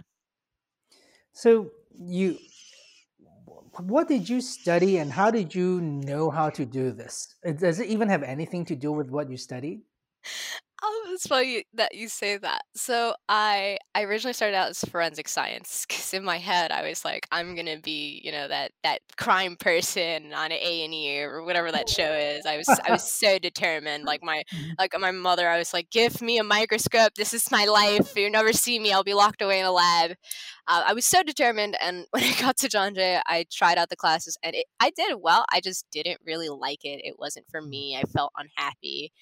So 1.33 1.71
you, 1.99 2.38
what 3.81 4.09
did 4.09 4.28
you 4.28 4.40
study, 4.40 4.99
and 4.99 5.11
how 5.12 5.31
did 5.31 5.54
you 5.54 5.81
know 5.81 6.31
how 6.31 6.50
to 6.50 6.64
do 6.64 6.92
this? 6.92 7.35
Does 7.59 7.81
it 7.81 7.88
even 7.88 8.09
have 8.09 8.23
anything 8.23 8.64
to 8.66 8.76
do 8.76 8.92
with 8.92 9.11
what 9.11 9.31
you 9.31 9.37
studied? 9.37 9.83
Oh, 10.84 11.10
it's 11.10 11.28
funny 11.28 11.64
that 11.74 11.94
you 11.94 12.08
say 12.08 12.38
that. 12.38 12.62
So 12.74 13.14
I 13.28 13.78
I 13.94 14.02
originally 14.02 14.32
started 14.32 14.56
out 14.56 14.70
as 14.70 14.84
forensic 14.84 15.28
science 15.28 15.86
because 15.88 16.12
in 16.12 16.24
my 16.24 16.38
head 16.38 16.72
I 16.72 16.88
was 16.88 17.04
like, 17.04 17.28
I'm 17.30 17.54
gonna 17.54 17.78
be, 17.78 18.20
you 18.24 18.32
know, 18.32 18.48
that 18.48 18.72
that 18.82 18.98
crime 19.16 19.54
person 19.54 20.32
on 20.34 20.50
A 20.50 20.84
and 20.84 20.92
E 20.92 21.22
or 21.22 21.44
whatever 21.44 21.70
that 21.70 21.88
show 21.88 22.12
is. 22.12 22.46
I 22.46 22.56
was 22.56 22.68
I 22.68 22.90
was 22.90 23.12
so 23.12 23.38
determined. 23.38 24.04
Like 24.04 24.24
my 24.24 24.42
mm-hmm. 24.52 24.72
like 24.76 24.92
my 24.98 25.12
mother, 25.12 25.48
I 25.48 25.58
was 25.58 25.72
like, 25.72 25.88
give 25.90 26.20
me 26.20 26.38
a 26.38 26.44
microscope. 26.44 27.14
This 27.14 27.32
is 27.32 27.48
my 27.52 27.64
life. 27.66 28.16
You'll 28.16 28.32
never 28.32 28.52
see 28.52 28.80
me. 28.80 28.92
I'll 28.92 29.04
be 29.04 29.14
locked 29.14 29.40
away 29.40 29.60
in 29.60 29.66
a 29.66 29.72
lab. 29.72 30.16
Uh, 30.66 30.84
I 30.86 30.94
was 30.94 31.04
so 31.04 31.22
determined. 31.22 31.76
And 31.80 32.06
when 32.10 32.24
I 32.24 32.32
got 32.40 32.56
to 32.58 32.68
John 32.68 32.94
Jay, 32.94 33.20
I 33.26 33.44
tried 33.52 33.78
out 33.78 33.88
the 33.88 33.96
classes 33.96 34.36
and 34.42 34.56
it, 34.56 34.66
I 34.80 34.90
did 34.90 35.16
well. 35.20 35.44
I 35.52 35.60
just 35.60 35.86
didn't 35.92 36.20
really 36.26 36.48
like 36.48 36.84
it. 36.84 37.00
It 37.04 37.16
wasn't 37.18 37.46
for 37.50 37.62
me. 37.62 37.96
I 37.96 38.02
felt 38.02 38.32
unhappy. 38.36 39.12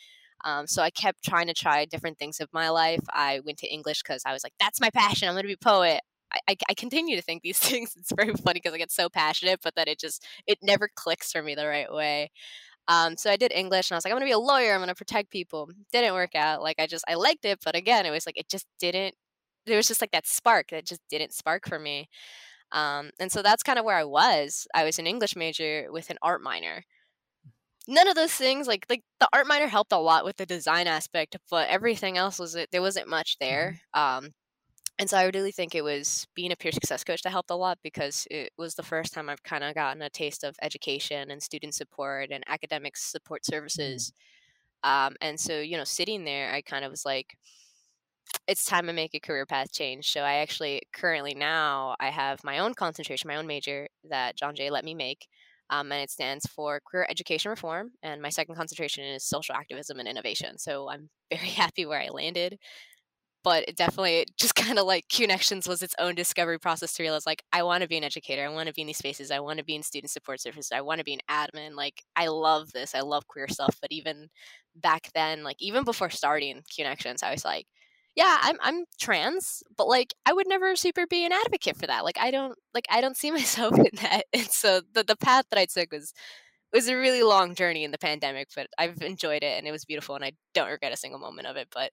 Um, 0.44 0.66
so 0.66 0.82
I 0.82 0.90
kept 0.90 1.24
trying 1.24 1.46
to 1.46 1.54
try 1.54 1.84
different 1.84 2.18
things 2.18 2.40
of 2.40 2.48
my 2.52 2.70
life. 2.70 3.00
I 3.12 3.40
went 3.44 3.58
to 3.58 3.72
English 3.72 4.02
because 4.02 4.22
I 4.26 4.32
was 4.32 4.42
like, 4.44 4.54
that's 4.58 4.80
my 4.80 4.90
passion. 4.90 5.28
I'm 5.28 5.34
going 5.34 5.44
to 5.44 5.48
be 5.48 5.54
a 5.54 5.58
poet. 5.58 6.00
I, 6.48 6.56
I, 6.68 6.74
continue 6.74 7.16
to 7.16 7.22
think 7.22 7.42
these 7.42 7.58
things. 7.68 7.94
It's 7.96 8.12
very 8.12 8.32
funny 8.34 8.60
because 8.60 8.72
I 8.72 8.78
get 8.78 8.92
so 8.92 9.08
passionate, 9.08 9.60
but 9.62 9.74
that 9.74 9.88
it 9.88 9.98
just 9.98 10.24
it 10.46 10.58
never 10.62 10.88
clicks 10.94 11.32
for 11.32 11.42
me 11.42 11.54
the 11.54 11.66
right 11.66 11.92
way. 11.92 12.30
Um, 12.88 13.16
so 13.16 13.30
I 13.30 13.36
did 13.36 13.52
English, 13.52 13.90
and 13.90 13.96
I 13.96 13.98
was 13.98 14.04
like, 14.04 14.12
I'm 14.12 14.16
gonna 14.16 14.26
be 14.26 14.32
a 14.32 14.38
lawyer. 14.38 14.72
I'm 14.72 14.80
gonna 14.80 14.94
protect 14.94 15.30
people. 15.30 15.70
Didn't 15.92 16.14
work 16.14 16.34
out. 16.34 16.62
Like 16.62 16.76
I 16.78 16.86
just 16.86 17.04
I 17.08 17.14
liked 17.14 17.44
it, 17.44 17.58
but 17.64 17.76
again, 17.76 18.06
it 18.06 18.10
was 18.10 18.26
like 18.26 18.38
it 18.38 18.48
just 18.48 18.66
didn't. 18.78 19.14
There 19.66 19.76
was 19.76 19.88
just 19.88 20.00
like 20.00 20.12
that 20.12 20.26
spark 20.26 20.70
that 20.70 20.86
just 20.86 21.00
didn't 21.10 21.32
spark 21.32 21.68
for 21.68 21.78
me. 21.78 22.08
Um, 22.72 23.10
and 23.18 23.32
so 23.32 23.42
that's 23.42 23.62
kind 23.62 23.78
of 23.78 23.84
where 23.84 23.96
I 23.96 24.04
was. 24.04 24.66
I 24.74 24.84
was 24.84 24.98
an 24.98 25.06
English 25.06 25.36
major 25.36 25.88
with 25.90 26.10
an 26.10 26.18
art 26.22 26.42
minor 26.42 26.84
none 27.90 28.08
of 28.08 28.14
those 28.14 28.32
things 28.32 28.66
like 28.66 28.86
like 28.88 29.02
the 29.20 29.28
art 29.32 29.46
minor 29.46 29.66
helped 29.66 29.92
a 29.92 29.98
lot 29.98 30.24
with 30.24 30.36
the 30.36 30.46
design 30.46 30.86
aspect 30.86 31.36
but 31.50 31.68
everything 31.68 32.16
else 32.16 32.38
was 32.38 32.56
there 32.72 32.82
wasn't 32.82 33.08
much 33.08 33.36
there 33.40 33.80
mm-hmm. 33.96 34.24
um 34.24 34.30
and 35.00 35.08
so 35.08 35.16
I 35.16 35.30
really 35.32 35.50
think 35.50 35.74
it 35.74 35.82
was 35.82 36.26
being 36.34 36.52
a 36.52 36.56
peer 36.56 36.72
success 36.72 37.04
coach 37.04 37.22
that 37.22 37.30
helped 37.30 37.50
a 37.50 37.56
lot 37.56 37.78
because 37.82 38.26
it 38.30 38.52
was 38.58 38.74
the 38.74 38.82
first 38.82 39.14
time 39.14 39.30
I've 39.30 39.42
kind 39.42 39.64
of 39.64 39.74
gotten 39.74 40.02
a 40.02 40.10
taste 40.10 40.44
of 40.44 40.56
education 40.60 41.30
and 41.30 41.42
student 41.42 41.74
support 41.74 42.30
and 42.30 42.44
academic 42.46 42.98
support 42.98 43.42
Mm. 43.42 43.46
services. 43.46 44.12
Um, 44.82 45.16
and 45.22 45.40
so, 45.40 45.60
you 45.60 45.78
know, 45.78 45.84
sitting 45.84 46.24
there, 46.24 46.52
I 46.52 46.62
kind 46.62 46.84
of 46.84 46.90
was 46.90 47.06
like, 47.06 47.36
it's 48.46 48.64
time 48.64 48.86
to 48.86 48.92
make 48.92 49.14
a 49.14 49.20
career 49.20 49.46
path 49.46 49.72
change. 49.72 50.10
So 50.12 50.20
I 50.22 50.36
actually 50.36 50.82
currently 50.92 51.34
now 51.34 51.96
I 52.00 52.10
have 52.10 52.44
my 52.44 52.58
own 52.58 52.74
concentration, 52.74 53.28
my 53.28 53.36
own 53.36 53.46
major 53.46 53.88
that 54.10 54.36
John 54.36 54.54
Jay 54.54 54.70
let 54.70 54.84
me 54.84 54.94
make. 54.94 55.26
Um, 55.70 55.92
and 55.92 56.02
it 56.02 56.10
stands 56.10 56.46
for 56.46 56.80
Queer 56.84 57.06
education 57.08 57.50
reform. 57.50 57.92
And 58.02 58.20
my 58.20 58.28
second 58.28 58.56
concentration 58.56 59.04
is 59.04 59.24
social 59.24 59.54
activism 59.54 59.98
and 59.98 60.08
innovation. 60.08 60.58
So 60.58 60.90
I'm 60.90 61.08
very 61.30 61.48
happy 61.48 61.86
where 61.86 62.00
I 62.00 62.08
landed 62.08 62.58
but 63.42 63.64
it 63.68 63.76
definitely 63.76 64.26
just 64.38 64.54
kind 64.54 64.78
of 64.78 64.86
like 64.86 65.08
Connections 65.08 65.68
was 65.68 65.82
its 65.82 65.94
own 65.98 66.14
discovery 66.14 66.58
process 66.58 66.92
to 66.94 67.02
realize 67.02 67.26
like 67.26 67.42
I 67.52 67.62
want 67.62 67.82
to 67.82 67.88
be 67.88 67.96
an 67.96 68.04
educator, 68.04 68.44
I 68.44 68.48
want 68.48 68.68
to 68.68 68.74
be 68.74 68.82
in 68.82 68.86
these 68.86 68.98
spaces, 68.98 69.30
I 69.30 69.40
want 69.40 69.58
to 69.58 69.64
be 69.64 69.74
in 69.74 69.82
student 69.82 70.10
support 70.10 70.40
services, 70.40 70.72
I 70.74 70.80
want 70.82 70.98
to 70.98 71.04
be 71.04 71.14
an 71.14 71.20
admin. 71.30 71.74
Like 71.74 72.02
I 72.16 72.28
love 72.28 72.72
this, 72.72 72.94
I 72.94 73.00
love 73.00 73.26
queer 73.28 73.48
stuff. 73.48 73.76
But 73.80 73.92
even 73.92 74.28
back 74.76 75.10
then, 75.14 75.42
like 75.42 75.56
even 75.60 75.84
before 75.84 76.10
starting 76.10 76.62
Connections, 76.74 77.22
I 77.22 77.32
was 77.32 77.44
like, 77.44 77.66
yeah, 78.16 78.38
I'm 78.40 78.56
I'm 78.60 78.84
trans, 79.00 79.62
but 79.76 79.88
like 79.88 80.14
I 80.26 80.32
would 80.32 80.48
never 80.48 80.74
super 80.76 81.06
be 81.06 81.24
an 81.24 81.32
advocate 81.32 81.76
for 81.76 81.86
that. 81.86 82.04
Like 82.04 82.18
I 82.18 82.30
don't 82.30 82.58
like 82.74 82.86
I 82.90 83.00
don't 83.00 83.16
see 83.16 83.30
myself 83.40 83.78
in 83.78 83.90
that. 84.02 84.24
And 84.32 84.46
so 84.46 84.82
the 84.92 85.04
the 85.04 85.16
path 85.16 85.46
that 85.50 85.58
I 85.58 85.66
took 85.66 85.92
was 85.92 86.12
was 86.72 86.88
a 86.88 86.96
really 86.96 87.22
long 87.22 87.54
journey 87.54 87.84
in 87.84 87.90
the 87.90 87.98
pandemic, 87.98 88.48
but 88.54 88.68
I've 88.78 89.02
enjoyed 89.02 89.42
it 89.42 89.58
and 89.58 89.66
it 89.66 89.72
was 89.72 89.84
beautiful 89.84 90.14
and 90.14 90.24
I 90.24 90.32
don't 90.54 90.70
regret 90.70 90.92
a 90.92 90.96
single 90.96 91.18
moment 91.18 91.48
of 91.48 91.56
it. 91.56 91.68
But 91.72 91.90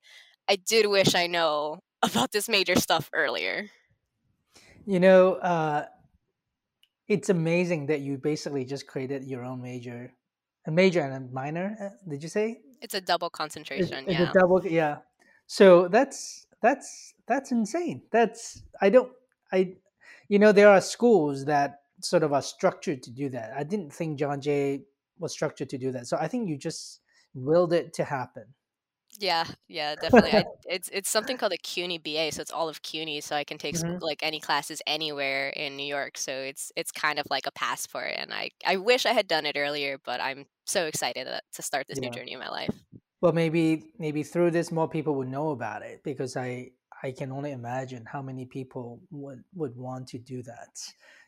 I 0.48 0.56
did 0.56 0.86
wish 0.88 1.16
I 1.16 1.28
know 1.28 1.80
about 2.04 2.32
this 2.32 2.50
major 2.50 2.76
stuff 2.76 3.10
earlier. 3.14 3.70
You 4.86 5.00
know, 5.00 5.34
uh, 5.34 5.86
it's 7.08 7.30
amazing 7.30 7.88
that 7.88 8.02
you 8.02 8.18
basically 8.18 8.66
just 8.66 8.88
created 8.88 9.26
your 9.26 9.44
own 9.44 9.62
major, 9.62 10.14
a 10.66 10.72
major 10.72 11.02
and 11.02 11.14
a 11.14 11.34
minor. 11.34 11.76
uh, 11.82 12.10
Did 12.10 12.24
you 12.24 12.30
say? 12.30 12.62
It's 12.82 12.94
a 12.94 13.02
double 13.02 13.30
concentration, 13.30 14.06
it's 14.08 14.20
yeah. 14.20 14.30
a 14.30 14.34
double. 14.34 14.66
Yeah. 14.66 14.98
So 15.48 15.88
that's 15.88 16.48
that's 16.62 17.14
that's 17.28 17.52
insane. 17.52 18.04
That's 18.12 18.64
I 18.82 18.90
don't 18.90 19.14
I, 19.52 19.76
you 20.28 20.40
know, 20.40 20.52
there 20.52 20.70
are 20.70 20.82
schools 20.82 21.46
that 21.46 21.84
sort 22.02 22.24
of 22.24 22.34
are 22.34 22.42
structured 22.42 23.02
to 23.04 23.12
do 23.12 23.30
that. 23.30 23.54
I 23.58 23.64
didn't 23.64 23.92
think 23.94 24.20
John 24.20 24.42
Jay 24.42 24.86
was 25.20 25.32
structured 25.34 25.70
to 25.70 25.78
do 25.78 25.92
that. 25.94 26.08
So 26.08 26.18
I 26.18 26.28
think 26.28 26.50
you 26.50 26.58
just 26.58 27.02
willed 27.34 27.74
it 27.74 27.94
to 27.94 28.04
happen. 28.04 28.54
Yeah, 29.20 29.46
yeah, 29.68 29.96
definitely. 29.96 30.34
I 30.34 30.44
it's 30.66 30.90
it's 30.94 31.10
something 31.10 31.38
called 31.38 31.54
a 31.54 31.58
CUNY 31.58 31.98
BA, 31.98 32.32
so 32.32 32.42
it's 32.42 32.52
all 32.52 32.70
of 32.70 32.82
CUNY, 32.84 33.22
so 33.22 33.36
I 33.36 33.44
can 33.44 33.58
take 33.58 33.78
Mhm. 33.78 34.02
like 34.02 34.20
any 34.22 34.40
classes 34.40 34.82
anywhere 34.86 35.50
in 35.50 35.76
New 35.78 35.86
York. 35.86 36.18
So 36.18 36.32
it's 36.32 36.72
it's 36.76 36.92
kind 36.92 37.18
of 37.18 37.26
like 37.32 37.48
a 37.48 37.52
passport, 37.52 38.12
and 38.16 38.34
I 38.34 38.50
I 38.66 38.76
wish 38.78 39.06
I 39.06 39.14
had 39.14 39.28
done 39.28 39.46
it 39.46 39.56
earlier, 39.58 39.98
but 40.04 40.20
I'm 40.22 40.46
so 40.68 40.86
excited 40.86 41.26
to 41.54 41.62
start 41.64 41.88
this 41.88 42.02
new 42.02 42.10
journey 42.12 42.34
in 42.34 42.40
my 42.40 42.50
life. 42.50 42.84
Well, 43.22 43.32
maybe 43.34 43.94
maybe 43.98 44.24
through 44.24 44.52
this 44.52 44.72
more 44.72 44.88
people 44.90 45.16
would 45.16 45.28
know 45.28 45.50
about 45.50 45.82
it 45.82 46.04
because 46.04 46.38
I 46.38 46.72
I 47.04 47.12
can 47.12 47.32
only 47.32 47.52
imagine 47.52 48.06
how 48.06 48.22
many 48.22 48.46
people 48.46 49.02
would 49.10 49.44
would 49.54 49.76
want 49.76 50.08
to 50.10 50.20
do 50.20 50.44
that, 50.44 50.80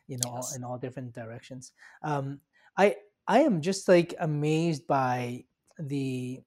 you 0.06 0.16
know, 0.18 0.28
all- 0.28 0.46
Yes. 0.46 0.54
in 0.54 0.62
all 0.64 0.78
different 0.78 1.12
directions. 1.14 1.72
Um, 2.02 2.40
I 2.76 2.96
I 3.26 3.40
am 3.40 3.60
just 3.60 3.88
like 3.88 4.14
amazed 4.20 4.86
by 4.86 5.44
the 5.78 6.42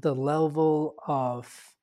the 0.00 0.14
level 0.14 0.94
of 1.06 1.74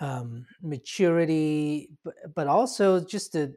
um, 0.00 0.46
maturity, 0.62 1.90
but 2.04 2.14
but 2.34 2.46
also 2.46 3.00
just 3.04 3.32
the 3.32 3.54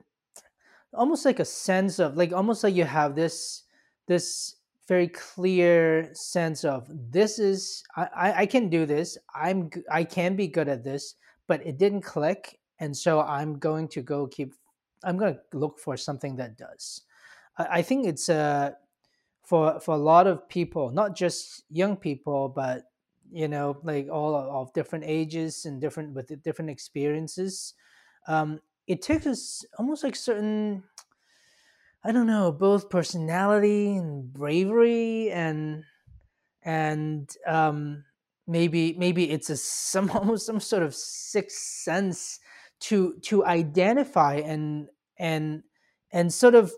almost 0.93 1.25
like 1.25 1.39
a 1.39 1.45
sense 1.45 1.99
of 1.99 2.17
like 2.17 2.33
almost 2.33 2.63
like 2.63 2.75
you 2.75 2.85
have 2.85 3.15
this 3.15 3.63
this 4.07 4.55
very 4.87 5.07
clear 5.07 6.09
sense 6.13 6.65
of 6.65 6.87
this 6.89 7.39
is 7.39 7.83
I, 7.95 8.33
I 8.41 8.45
can 8.45 8.69
do 8.69 8.85
this. 8.85 9.17
I'm 9.33 9.69
i 9.91 10.03
can 10.03 10.35
be 10.35 10.47
good 10.47 10.67
at 10.67 10.83
this 10.83 11.15
but 11.47 11.65
it 11.65 11.77
didn't 11.77 12.01
click 12.01 12.59
and 12.79 12.95
so 12.95 13.21
I'm 13.21 13.59
going 13.59 13.87
to 13.89 14.01
go 14.01 14.27
keep 14.27 14.53
I'm 15.03 15.17
going 15.17 15.35
to 15.35 15.57
look 15.57 15.79
for 15.79 15.97
something 15.97 16.35
that 16.37 16.57
does. 16.57 17.01
I, 17.57 17.79
I 17.79 17.81
think 17.81 18.07
it's 18.07 18.29
uh 18.29 18.71
for 19.43 19.79
for 19.79 19.95
a 19.95 19.97
lot 19.97 20.27
of 20.27 20.47
people 20.49 20.91
not 20.91 21.15
just 21.15 21.63
young 21.69 21.95
people 21.95 22.49
but 22.49 22.83
you 23.31 23.47
know 23.47 23.77
like 23.83 24.07
all 24.09 24.35
of, 24.35 24.47
of 24.47 24.73
different 24.73 25.05
ages 25.07 25.65
and 25.65 25.81
different 25.81 26.13
with 26.13 26.41
different 26.43 26.69
experiences 26.71 27.73
um 28.27 28.59
it 28.87 29.01
takes 29.01 29.25
us 29.25 29.65
almost 29.77 30.03
like 30.03 30.15
certain 30.15 30.83
I 32.03 32.11
don't 32.11 32.27
know, 32.27 32.51
both 32.51 32.89
personality 32.89 33.95
and 33.95 34.31
bravery 34.33 35.31
and 35.31 35.83
and 36.63 37.29
um 37.47 38.05
maybe 38.47 38.93
maybe 38.93 39.31
it's 39.31 39.49
a 39.49 39.57
some 39.57 40.11
almost 40.15 40.45
some 40.45 40.59
sort 40.59 40.83
of 40.83 40.95
sixth 40.95 41.57
sense 41.59 42.39
to 42.81 43.19
to 43.21 43.45
identify 43.45 44.35
and 44.35 44.89
and 45.19 45.63
and 46.13 46.33
sort 46.33 46.55
of 46.55 46.73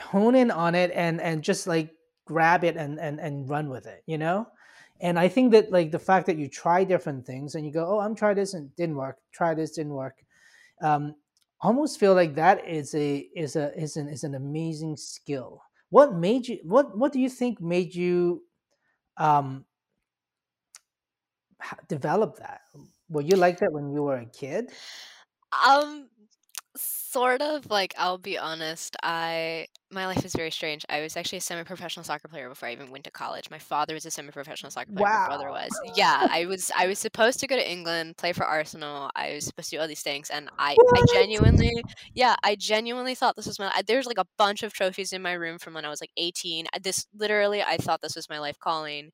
hone 0.00 0.34
in 0.34 0.50
on 0.50 0.74
it 0.74 0.90
and 0.94 1.20
and 1.20 1.42
just 1.42 1.66
like 1.66 1.94
grab 2.24 2.64
it 2.64 2.76
and 2.76 2.98
and 2.98 3.20
and 3.20 3.48
run 3.48 3.68
with 3.68 3.86
it, 3.86 4.02
you 4.06 4.18
know? 4.18 4.46
And 5.00 5.18
I 5.18 5.28
think 5.28 5.52
that 5.52 5.70
like 5.72 5.90
the 5.90 5.98
fact 5.98 6.26
that 6.26 6.38
you 6.38 6.48
try 6.48 6.84
different 6.84 7.26
things 7.26 7.54
and 7.54 7.64
you 7.66 7.72
go, 7.72 7.86
"Oh, 7.86 8.00
I'm 8.00 8.14
try 8.14 8.34
this 8.34 8.54
and 8.54 8.74
didn't 8.76 8.96
work. 8.96 9.18
Try 9.32 9.54
this 9.54 9.72
didn't 9.72 9.94
work." 9.94 10.24
um, 10.82 11.16
almost 11.66 11.98
feel 11.98 12.14
like 12.14 12.34
that 12.36 12.66
is 12.68 12.94
a 12.94 13.16
is 13.34 13.56
a 13.56 13.74
is 13.78 13.96
an 13.96 14.08
is 14.08 14.24
an 14.24 14.34
amazing 14.34 14.96
skill. 14.96 15.62
What 15.90 16.14
made 16.14 16.48
you? 16.48 16.58
What 16.64 16.96
what 16.96 17.12
do 17.12 17.20
you 17.20 17.28
think 17.28 17.60
made 17.60 17.94
you 17.94 18.42
um, 19.16 19.64
develop 21.88 22.38
that? 22.38 22.62
Were 23.08 23.22
you 23.22 23.36
like 23.36 23.58
that 23.60 23.72
when 23.72 23.90
you 23.90 24.02
were 24.02 24.18
a 24.18 24.26
kid? 24.26 24.70
Um, 25.66 26.08
sort 27.16 27.40
of 27.40 27.70
like 27.70 27.94
I'll 27.96 28.18
be 28.18 28.36
honest, 28.36 28.94
I 29.02 29.66
my 29.90 30.06
life 30.06 30.22
is 30.24 30.34
very 30.34 30.50
strange. 30.50 30.84
I 30.90 31.00
was 31.00 31.16
actually 31.16 31.38
a 31.38 31.40
semi-professional 31.40 32.04
soccer 32.04 32.28
player 32.28 32.48
before 32.50 32.68
I 32.68 32.72
even 32.72 32.90
went 32.90 33.04
to 33.04 33.10
college. 33.10 33.48
My 33.50 33.58
father 33.58 33.94
was 33.94 34.04
a 34.04 34.10
semi-professional 34.10 34.70
soccer 34.70 34.92
player, 34.92 35.06
my 35.06 35.26
brother 35.26 35.50
was. 35.50 35.70
Yeah, 35.94 36.26
I 36.30 36.44
was 36.44 36.70
I 36.76 36.86
was 36.86 36.98
supposed 36.98 37.40
to 37.40 37.46
go 37.46 37.56
to 37.56 37.70
England, 37.70 38.18
play 38.18 38.34
for 38.34 38.44
Arsenal. 38.44 39.10
I 39.16 39.32
was 39.32 39.46
supposed 39.46 39.70
to 39.70 39.76
do 39.76 39.80
all 39.80 39.88
these 39.88 40.02
things 40.02 40.28
and 40.28 40.50
I 40.58 40.76
I 40.94 41.04
genuinely 41.12 41.72
yeah, 42.14 42.36
I 42.44 42.54
genuinely 42.54 43.14
thought 43.14 43.36
this 43.36 43.46
was 43.46 43.58
my 43.58 43.72
there's 43.86 44.06
like 44.06 44.18
a 44.18 44.26
bunch 44.36 44.62
of 44.62 44.74
trophies 44.74 45.14
in 45.14 45.22
my 45.22 45.32
room 45.32 45.58
from 45.58 45.72
when 45.72 45.86
I 45.86 45.88
was 45.88 46.02
like 46.02 46.12
18. 46.18 46.66
This 46.82 47.06
literally 47.16 47.62
I 47.62 47.78
thought 47.78 48.02
this 48.02 48.16
was 48.16 48.28
my 48.28 48.40
life 48.40 48.58
calling. 48.58 49.10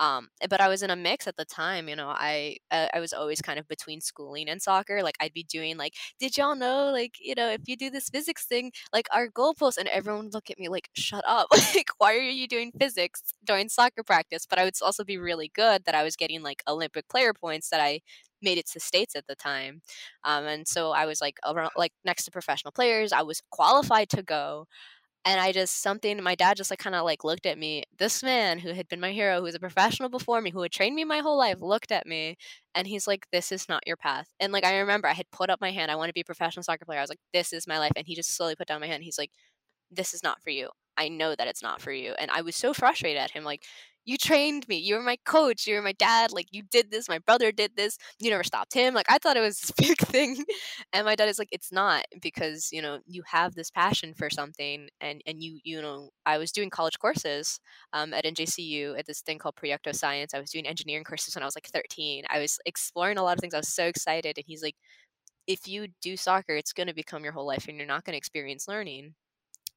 Um, 0.00 0.28
but 0.48 0.60
I 0.60 0.68
was 0.68 0.82
in 0.82 0.90
a 0.90 0.96
mix 0.96 1.28
at 1.28 1.36
the 1.36 1.44
time, 1.44 1.88
you 1.88 1.94
know. 1.96 2.08
I 2.08 2.56
uh, 2.72 2.88
I 2.94 3.00
was 3.00 3.12
always 3.12 3.42
kind 3.42 3.58
of 3.60 3.68
between 3.68 4.00
schooling 4.00 4.48
and 4.48 4.60
soccer. 4.62 5.02
Like 5.02 5.16
I'd 5.20 5.34
be 5.34 5.44
doing 5.44 5.76
like, 5.76 5.94
did 6.18 6.36
y'all 6.38 6.56
know, 6.56 6.90
like 6.90 7.14
you 7.20 7.34
know, 7.36 7.50
if 7.50 7.62
you 7.68 7.76
do 7.76 7.90
this 7.90 8.08
physics 8.10 8.46
thing, 8.46 8.72
like 8.92 9.06
our 9.14 9.28
goalpost, 9.28 9.78
and 9.78 9.88
everyone 9.88 10.24
would 10.24 10.34
look 10.34 10.50
at 10.50 10.58
me 10.58 10.68
like, 10.68 10.88
shut 10.94 11.24
up, 11.26 11.48
like 11.74 11.90
why 11.98 12.14
are 12.16 12.20
you 12.20 12.48
doing 12.48 12.72
physics 12.80 13.22
during 13.44 13.68
soccer 13.68 14.02
practice? 14.02 14.46
But 14.48 14.58
I 14.58 14.64
would 14.64 14.74
also 14.82 15.04
be 15.04 15.18
really 15.18 15.50
good 15.54 15.84
that 15.84 15.94
I 15.94 16.02
was 16.02 16.16
getting 16.16 16.42
like 16.42 16.62
Olympic 16.68 17.08
player 17.08 17.34
points 17.34 17.68
that 17.70 17.80
I 17.80 18.00
made 18.42 18.56
it 18.58 18.66
to 18.70 18.80
states 18.80 19.14
at 19.16 19.26
the 19.26 19.34
time, 19.36 19.82
um, 20.24 20.46
and 20.46 20.66
so 20.68 20.92
I 20.92 21.06
was 21.06 21.20
like 21.20 21.38
around 21.46 21.70
like 21.76 21.92
next 22.04 22.24
to 22.24 22.30
professional 22.30 22.72
players. 22.72 23.12
I 23.12 23.22
was 23.22 23.42
qualified 23.50 24.08
to 24.10 24.22
go 24.22 24.66
and 25.24 25.38
I 25.40 25.52
just 25.52 25.82
something 25.82 26.22
my 26.22 26.34
dad 26.34 26.56
just 26.56 26.70
like 26.70 26.78
kind 26.80 26.96
of 26.96 27.04
like 27.04 27.24
looked 27.24 27.46
at 27.46 27.58
me. 27.58 27.84
This 27.98 28.22
man 28.22 28.58
who 28.58 28.72
had 28.72 28.88
been 28.88 29.00
my 29.00 29.12
hero, 29.12 29.36
who 29.38 29.42
was 29.44 29.54
a 29.54 29.60
professional 29.60 30.08
before 30.08 30.40
me, 30.40 30.50
who 30.50 30.62
had 30.62 30.72
trained 30.72 30.96
me 30.96 31.04
my 31.04 31.18
whole 31.18 31.36
life, 31.38 31.60
looked 31.60 31.92
at 31.92 32.06
me 32.06 32.36
and 32.74 32.86
he's 32.86 33.06
like, 33.06 33.26
This 33.32 33.52
is 33.52 33.68
not 33.68 33.86
your 33.86 33.96
path. 33.96 34.28
And 34.40 34.52
like 34.52 34.64
I 34.64 34.78
remember 34.78 35.08
I 35.08 35.12
had 35.14 35.30
put 35.30 35.50
up 35.50 35.60
my 35.60 35.72
hand, 35.72 35.90
I 35.90 35.96
want 35.96 36.08
to 36.08 36.14
be 36.14 36.22
a 36.22 36.24
professional 36.24 36.62
soccer 36.62 36.84
player. 36.86 36.98
I 37.00 37.02
was 37.02 37.10
like, 37.10 37.20
This 37.34 37.52
is 37.52 37.66
my 37.66 37.78
life. 37.78 37.92
And 37.96 38.06
he 38.06 38.14
just 38.14 38.34
slowly 38.36 38.56
put 38.56 38.66
down 38.68 38.80
my 38.80 38.86
hand. 38.86 39.04
He's 39.04 39.18
like, 39.18 39.30
This 39.90 40.14
is 40.14 40.22
not 40.22 40.42
for 40.42 40.50
you. 40.50 40.70
I 40.96 41.08
know 41.08 41.34
that 41.34 41.48
it's 41.48 41.62
not 41.62 41.80
for 41.82 41.92
you. 41.92 42.14
And 42.18 42.30
I 42.30 42.42
was 42.42 42.56
so 42.56 42.74
frustrated 42.74 43.20
at 43.20 43.30
him, 43.32 43.44
like, 43.44 43.64
you 44.04 44.16
trained 44.16 44.66
me. 44.68 44.76
You 44.78 44.96
were 44.96 45.02
my 45.02 45.16
coach. 45.24 45.66
You 45.66 45.76
were 45.76 45.82
my 45.82 45.92
dad. 45.92 46.32
Like 46.32 46.46
you 46.50 46.62
did 46.62 46.90
this. 46.90 47.08
My 47.08 47.18
brother 47.18 47.52
did 47.52 47.76
this. 47.76 47.98
You 48.18 48.30
never 48.30 48.44
stopped 48.44 48.74
him. 48.74 48.94
Like 48.94 49.06
I 49.10 49.18
thought 49.18 49.36
it 49.36 49.40
was 49.40 49.58
this 49.60 49.72
big 49.72 49.98
thing. 49.98 50.44
And 50.92 51.04
my 51.04 51.14
dad 51.14 51.28
is 51.28 51.38
like, 51.38 51.48
it's 51.52 51.72
not 51.72 52.04
because, 52.20 52.70
you 52.72 52.82
know, 52.82 53.00
you 53.06 53.22
have 53.26 53.54
this 53.54 53.70
passion 53.70 54.14
for 54.14 54.30
something 54.30 54.88
and, 55.00 55.22
and 55.26 55.42
you, 55.42 55.58
you 55.64 55.80
know, 55.82 56.10
I 56.26 56.38
was 56.38 56.52
doing 56.52 56.70
college 56.70 56.98
courses 56.98 57.60
um, 57.92 58.12
at 58.14 58.24
NJCU 58.26 58.98
at 58.98 59.06
this 59.06 59.20
thing 59.20 59.38
called 59.38 59.56
Proyecto 59.56 59.94
Science. 59.94 60.34
I 60.34 60.40
was 60.40 60.50
doing 60.50 60.66
engineering 60.66 61.04
courses 61.04 61.34
when 61.34 61.42
I 61.42 61.46
was 61.46 61.56
like 61.56 61.68
13. 61.72 62.24
I 62.28 62.40
was 62.40 62.58
exploring 62.66 63.18
a 63.18 63.22
lot 63.22 63.36
of 63.36 63.40
things. 63.40 63.54
I 63.54 63.58
was 63.58 63.68
so 63.68 63.86
excited. 63.86 64.38
And 64.38 64.44
he's 64.46 64.62
like, 64.62 64.76
if 65.46 65.68
you 65.68 65.88
do 66.02 66.16
soccer, 66.16 66.54
it's 66.56 66.72
going 66.72 66.86
to 66.88 66.94
become 66.94 67.24
your 67.24 67.32
whole 67.32 67.46
life 67.46 67.66
and 67.68 67.76
you're 67.78 67.86
not 67.86 68.04
going 68.04 68.14
to 68.14 68.18
experience 68.18 68.68
learning. 68.68 69.14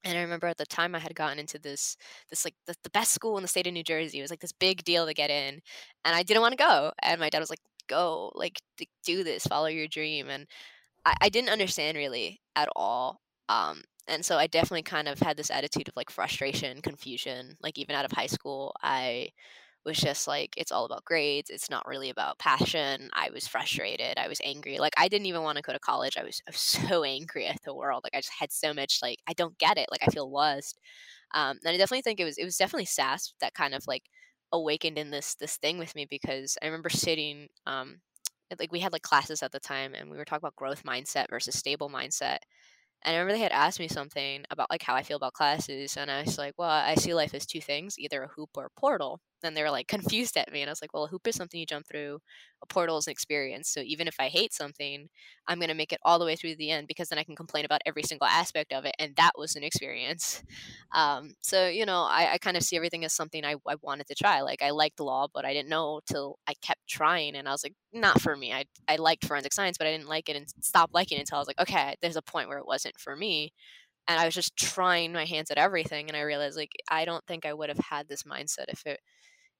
And 0.04 0.18
I 0.18 0.22
remember 0.22 0.48
at 0.48 0.58
the 0.58 0.66
time 0.66 0.96
I 0.96 1.00
had 1.00 1.16
gotten 1.16 1.39
into 1.39 1.60
this 1.60 1.98
this 2.30 2.46
like 2.46 2.56
the, 2.68 2.76
the 2.84 2.89
best 2.89 3.12
school 3.13 3.38
in 3.38 3.42
the 3.44 3.48
state 3.48 3.68
of 3.68 3.74
New 3.74 3.84
Jersey. 3.84 4.20
It 4.20 4.22
was 4.22 4.32
like 4.32 4.42
this 4.42 4.52
big 4.52 4.84
deal 4.84 5.06
to 5.06 5.13
get 5.13 5.30
in. 5.30 5.62
And 6.06 6.16
I 6.16 6.24
didn't 6.24 6.42
want 6.42 6.54
to 6.54 6.63
go. 6.63 6.92
And 7.02 7.20
my 7.20 7.30
dad 7.30 7.39
was 7.39 7.50
like, 7.50 7.62
go, 7.88 8.32
like 8.36 8.62
do 9.06 9.24
this, 9.24 9.48
follow 9.48 9.68
your 9.68 9.88
dream. 9.88 10.30
And 10.30 10.48
I, 11.06 11.13
I 11.22 11.30
didn't 11.30 11.50
understand 11.50 11.98
really 11.98 12.42
at 12.56 12.70
all. 12.76 13.22
Um, 13.50 13.84
and 14.08 14.26
so 14.26 14.38
I 14.38 14.48
definitely 14.48 14.84
kind 14.84 15.08
of 15.08 15.20
had 15.20 15.38
this 15.38 15.52
attitude 15.52 15.88
of 15.88 15.96
like 15.96 16.10
frustration, 16.10 16.82
confusion. 16.82 17.58
Like 17.62 17.78
even 17.78 17.96
out 17.96 18.06
of 18.06 18.12
high 18.12 18.28
school, 18.28 18.74
I 18.82 19.30
was 19.86 19.98
just 19.98 20.28
like 20.28 20.54
it's 20.58 20.72
all 20.72 20.86
about 20.86 21.06
grades 21.06 21.50
it's 21.50 21.69
not 21.69 21.88
really 21.88 22.10
about 22.10 22.39
passion 22.39 23.10
i 23.13 23.30
was 23.32 23.48
frustrated 23.48 24.17
i 24.17 24.28
was 24.28 24.41
angry 24.43 24.78
like 24.80 24.93
i 24.98 25.08
didn't 25.08 25.26
even 25.28 25.43
want 25.43 25.58
to 25.58 25.62
go 25.62 25.74
to 25.74 25.80
college 25.80 26.17
i 26.17 26.24
was, 26.24 26.41
I 26.48 26.52
was 26.52 26.58
so 26.89 27.04
angry 27.04 27.46
at 27.48 27.62
the 27.63 27.76
world 27.76 28.02
like 28.04 28.15
i 28.15 28.19
just 28.19 28.34
had 28.39 28.52
so 28.52 28.74
much 28.74 29.00
like 29.02 29.19
i 29.28 29.34
don't 29.34 29.58
get 29.58 29.78
it 29.78 29.89
like 29.91 30.02
i 30.04 30.12
feel 30.12 30.32
lost 30.32 30.80
um, 31.34 31.60
and 31.63 31.74
i 31.74 31.78
definitely 31.78 32.02
think 32.04 32.19
it 32.19 32.26
was 32.26 32.38
it 32.38 32.46
was 32.46 32.58
definitely 32.58 32.86
sas 32.86 33.34
that 33.41 33.54
kind 33.54 33.74
of 33.74 33.86
like 33.88 34.04
awakened 34.52 34.98
in 34.98 35.12
this 35.12 35.36
this 35.36 35.58
thing 35.58 35.78
with 35.80 35.96
me 35.96 36.06
because 36.10 36.58
i 36.62 36.65
remember 36.65 36.89
sitting 36.89 37.48
um 37.65 37.98
like 38.60 38.72
we 38.72 38.80
had 38.80 38.93
like 38.93 39.02
classes 39.02 39.41
at 39.43 39.52
the 39.52 39.60
time 39.60 39.93
and 39.96 40.12
we 40.12 40.17
were 40.17 40.26
talking 40.26 40.43
about 40.43 40.56
growth 40.56 40.84
mindset 40.84 41.28
versus 41.30 41.56
stable 41.58 41.89
mindset 41.89 42.38
and 43.04 43.15
I 43.15 43.19
remember 43.19 43.34
they 43.38 43.43
had 43.43 43.52
asked 43.52 43.80
me 43.80 43.88
something 43.88 44.46
about 44.50 44.69
like 44.69 44.84
how 44.84 44.96
I 44.96 45.04
feel 45.04 45.17
about 45.17 45.34
classes, 45.34 45.98
and 45.98 46.10
I 46.10 46.22
was 46.24 46.38
like, 46.38 46.54
"Well, 46.58 46.69
I 46.69 46.96
see 46.96 47.13
life 47.13 47.34
as 47.34 47.46
two 47.46 47.62
things: 47.62 48.00
either 48.00 48.24
a 48.24 48.28
hoop 48.30 48.52
or 48.56 48.65
a 48.65 48.80
portal." 48.80 49.22
And 49.44 49.56
they 49.58 49.64
were 49.64 49.72
like 49.72 49.88
confused 49.88 50.38
at 50.38 50.52
me, 50.52 50.62
and 50.62 50.70
I 50.70 50.72
was 50.72 50.82
like, 50.82 50.94
"Well, 50.94 51.06
a 51.06 51.08
hoop 51.08 51.28
is 51.28 51.36
something 51.36 51.60
you 51.60 51.66
jump 51.66 51.88
through. 51.88 52.20
A 52.62 52.66
portal 52.66 52.98
is 52.98 53.08
an 53.08 53.12
experience. 53.12 53.70
So 53.70 53.82
even 53.82 54.08
if 54.08 54.16
I 54.20 54.30
hate 54.30 54.54
something, 54.54 55.10
I'm 55.48 55.60
gonna 55.60 55.76
make 55.76 55.92
it 55.94 56.00
all 56.04 56.20
the 56.20 56.26
way 56.26 56.36
through 56.36 56.56
the 56.56 56.72
end 56.72 56.88
because 56.88 57.10
then 57.10 57.20
I 57.20 57.24
can 57.24 57.36
complain 57.36 57.66
about 57.66 57.82
every 57.86 58.04
single 58.04 58.28
aspect 58.28 58.72
of 58.74 58.86
it, 58.86 58.96
and 59.00 59.16
that 59.18 59.32
was 59.38 59.56
an 59.56 59.64
experience." 59.64 60.44
Um, 60.96 61.34
so 61.42 61.68
you 61.68 61.86
know, 61.88 62.04
I, 62.04 62.34
I 62.34 62.38
kind 62.38 62.56
of 62.56 62.62
see 62.64 62.76
everything 62.76 63.04
as 63.04 63.14
something 63.14 63.44
I, 63.44 63.56
I 63.68 63.76
wanted 63.82 64.06
to 64.08 64.16
try. 64.16 64.42
Like 64.42 64.62
I 64.62 64.70
liked 64.72 65.00
law, 65.00 65.28
but 65.34 65.44
I 65.46 65.52
didn't 65.54 65.70
know 65.70 66.02
till 66.06 66.38
I 66.48 66.54
kept 66.62 66.88
trying, 66.88 67.36
and 67.36 67.48
I 67.48 67.52
was 67.52 67.64
like, 67.64 67.74
"Not 67.92 68.22
for 68.22 68.36
me." 68.38 68.54
I 68.54 68.66
I 68.88 68.98
liked 68.98 69.26
forensic 69.26 69.54
science, 69.54 69.78
but 69.78 69.88
I 69.88 69.92
didn't 69.92 70.08
like 70.08 70.30
it 70.30 70.36
and 70.36 70.48
stopped 70.62 70.94
liking 70.94 71.18
it 71.18 71.22
until 71.22 71.38
I 71.38 71.40
was 71.42 71.48
like, 71.48 71.60
"Okay, 71.60 71.96
there's 72.02 72.16
a 72.16 72.22
point 72.22 72.48
where 72.50 72.60
it 72.60 72.66
wasn't." 72.68 72.94
for 73.00 73.16
me 73.16 73.52
and 74.08 74.20
i 74.20 74.26
was 74.26 74.34
just 74.36 74.56
trying 74.58 75.12
my 75.14 75.26
hands 75.26 75.52
at 75.52 75.58
everything 75.58 76.08
and 76.10 76.18
i 76.18 76.22
realized 76.22 76.58
like 76.58 76.72
i 76.90 77.06
don't 77.06 77.26
think 77.26 77.46
i 77.46 77.54
would 77.54 77.70
have 77.70 77.78
had 77.80 78.08
this 78.08 78.24
mindset 78.24 78.66
if 78.70 78.86
it 78.86 79.00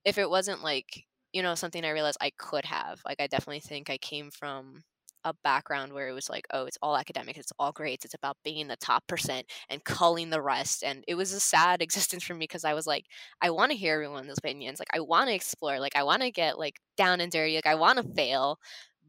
if 0.06 0.18
it 0.18 0.30
wasn't 0.30 0.64
like 0.64 1.06
you 1.32 1.42
know 1.42 1.56
something 1.56 1.84
i 1.86 1.90
realized 1.90 2.18
i 2.22 2.32
could 2.38 2.66
have 2.66 3.02
like 3.06 3.20
i 3.22 3.28
definitely 3.28 3.60
think 3.60 3.90
i 3.90 3.98
came 3.98 4.30
from 4.32 4.84
a 5.26 5.34
background 5.42 5.94
where 5.94 6.10
it 6.10 6.14
was 6.14 6.30
like 6.30 6.46
oh 6.52 6.66
it's 6.66 6.78
all 6.82 6.98
academic 6.98 7.38
it's 7.38 7.54
all 7.58 7.72
grades 7.72 8.04
it's 8.04 8.14
about 8.14 8.36
being 8.44 8.68
the 8.68 8.76
top 8.76 9.08
percent 9.08 9.46
and 9.70 9.84
culling 9.86 10.30
the 10.30 10.42
rest 10.42 10.84
and 10.84 11.04
it 11.08 11.16
was 11.16 11.32
a 11.32 11.40
sad 11.40 11.82
existence 11.82 12.24
for 12.24 12.34
me 12.34 12.40
because 12.40 12.66
i 12.66 12.74
was 12.74 12.86
like 12.86 13.06
i 13.42 13.50
want 13.50 13.72
to 13.72 13.78
hear 13.78 13.94
everyone's 13.96 14.38
opinions 14.38 14.80
like 14.80 14.90
i 14.94 15.00
want 15.00 15.30
to 15.30 15.34
explore 15.36 15.80
like 15.80 15.96
i 15.96 16.04
want 16.04 16.22
to 16.22 16.32
get 16.32 16.60
like 16.60 16.80
down 16.98 17.22
and 17.22 17.32
dirty 17.32 17.56
like 17.56 17.66
i 17.66 17.76
want 17.76 17.98
to 17.98 18.14
fail 18.14 18.60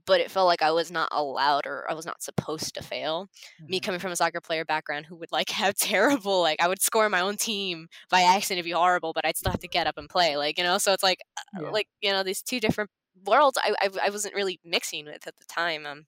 but 0.06 0.20
it 0.20 0.30
felt 0.30 0.46
like 0.46 0.62
I 0.62 0.70
was 0.70 0.90
not 0.90 1.08
allowed 1.12 1.66
or 1.66 1.90
I 1.90 1.94
was 1.94 2.06
not 2.06 2.22
supposed 2.22 2.74
to 2.74 2.82
fail. 2.82 3.28
Mm-hmm. 3.60 3.70
Me 3.70 3.80
coming 3.80 4.00
from 4.00 4.12
a 4.12 4.16
soccer 4.16 4.40
player 4.40 4.64
background 4.64 5.06
who 5.06 5.16
would 5.16 5.32
like 5.32 5.50
have 5.50 5.76
terrible, 5.76 6.40
like 6.40 6.60
I 6.60 6.68
would 6.68 6.82
score 6.82 7.08
my 7.08 7.20
own 7.20 7.36
team 7.36 7.88
by 8.10 8.22
accident, 8.22 8.58
it'd 8.58 8.64
be 8.64 8.72
horrible, 8.72 9.12
but 9.12 9.24
I'd 9.24 9.36
still 9.36 9.52
have 9.52 9.60
to 9.60 9.68
get 9.68 9.86
up 9.86 9.98
and 9.98 10.08
play. 10.08 10.36
Like, 10.36 10.58
you 10.58 10.64
know, 10.64 10.78
so 10.78 10.92
it's 10.92 11.02
like, 11.02 11.18
uh, 11.38 11.62
yeah. 11.62 11.70
like, 11.70 11.88
you 12.00 12.10
know, 12.10 12.22
these 12.22 12.42
two 12.42 12.60
different 12.60 12.90
worlds 13.24 13.58
I, 13.62 13.74
I, 13.80 13.88
I, 14.06 14.10
wasn't 14.10 14.34
really 14.34 14.58
mixing 14.64 15.06
with 15.06 15.26
at 15.26 15.36
the 15.36 15.44
time. 15.48 15.86
Um, 15.86 16.06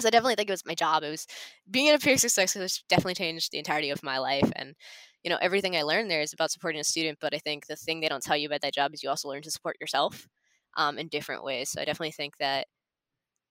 so 0.00 0.08
I 0.08 0.10
definitely 0.10 0.34
think 0.34 0.48
it 0.48 0.52
was 0.52 0.66
my 0.66 0.74
job. 0.74 1.02
It 1.02 1.10
was 1.10 1.26
being 1.70 1.86
in 1.86 1.94
a 1.94 1.98
peer 1.98 2.16
success 2.16 2.54
has 2.54 2.82
definitely 2.88 3.14
changed 3.14 3.52
the 3.52 3.58
entirety 3.58 3.90
of 3.90 4.02
my 4.02 4.18
life. 4.18 4.50
And, 4.56 4.74
you 5.22 5.30
know, 5.30 5.38
everything 5.40 5.76
I 5.76 5.82
learned 5.82 6.10
there 6.10 6.22
is 6.22 6.32
about 6.32 6.50
supporting 6.50 6.80
a 6.80 6.84
student. 6.84 7.18
But 7.20 7.34
I 7.34 7.38
think 7.38 7.66
the 7.66 7.76
thing 7.76 8.00
they 8.00 8.08
don't 8.08 8.22
tell 8.22 8.36
you 8.36 8.46
about 8.46 8.62
that 8.62 8.74
job 8.74 8.92
is 8.94 9.02
you 9.02 9.10
also 9.10 9.28
learn 9.28 9.42
to 9.42 9.50
support 9.50 9.76
yourself 9.80 10.26
um, 10.76 10.98
in 10.98 11.08
different 11.08 11.44
ways. 11.44 11.70
So 11.70 11.80
I 11.80 11.84
definitely 11.84 12.12
think 12.12 12.36
that 12.38 12.66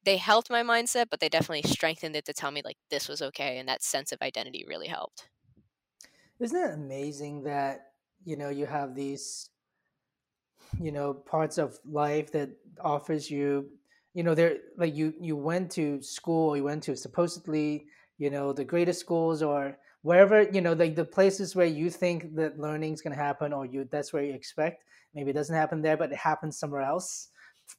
they 0.03 0.17
helped 0.17 0.49
my 0.49 0.63
mindset, 0.63 1.07
but 1.09 1.19
they 1.19 1.29
definitely 1.29 1.69
strengthened 1.69 2.15
it 2.15 2.25
to 2.25 2.33
tell 2.33 2.51
me 2.51 2.61
like 2.63 2.77
this 2.89 3.07
was 3.07 3.21
okay, 3.21 3.57
and 3.57 3.67
that 3.67 3.83
sense 3.83 4.11
of 4.11 4.21
identity 4.21 4.65
really 4.67 4.87
helped. 4.87 5.29
Isn't 6.39 6.57
it 6.57 6.73
amazing 6.73 7.43
that 7.43 7.93
you 8.23 8.37
know 8.37 8.49
you 8.49 8.65
have 8.65 8.95
these 8.95 9.49
you 10.79 10.91
know 10.91 11.13
parts 11.13 11.57
of 11.57 11.79
life 11.85 12.31
that 12.31 12.49
offers 12.81 13.29
you 13.29 13.69
you 14.13 14.23
know 14.23 14.35
there 14.35 14.57
like 14.77 14.95
you 14.95 15.13
you 15.19 15.35
went 15.35 15.71
to 15.71 16.01
school 16.01 16.55
you 16.55 16.63
went 16.63 16.83
to 16.83 16.95
supposedly 16.95 17.87
you 18.17 18.29
know 18.29 18.53
the 18.53 18.63
greatest 18.63 18.99
schools 18.99 19.41
or 19.41 19.77
wherever 20.01 20.43
you 20.43 20.61
know 20.61 20.73
like 20.73 20.95
the 20.95 21.05
places 21.05 21.55
where 21.55 21.65
you 21.65 21.89
think 21.89 22.35
that 22.35 22.59
learning 22.59 22.93
is 22.93 23.01
going 23.01 23.15
to 23.15 23.21
happen 23.21 23.51
or 23.51 23.65
you 23.65 23.87
that's 23.91 24.13
where 24.13 24.23
you 24.23 24.33
expect 24.33 24.83
maybe 25.13 25.31
it 25.31 25.33
doesn't 25.33 25.55
happen 25.55 25.81
there 25.81 25.97
but 25.97 26.11
it 26.11 26.17
happens 26.17 26.57
somewhere 26.57 26.81
else 26.81 27.29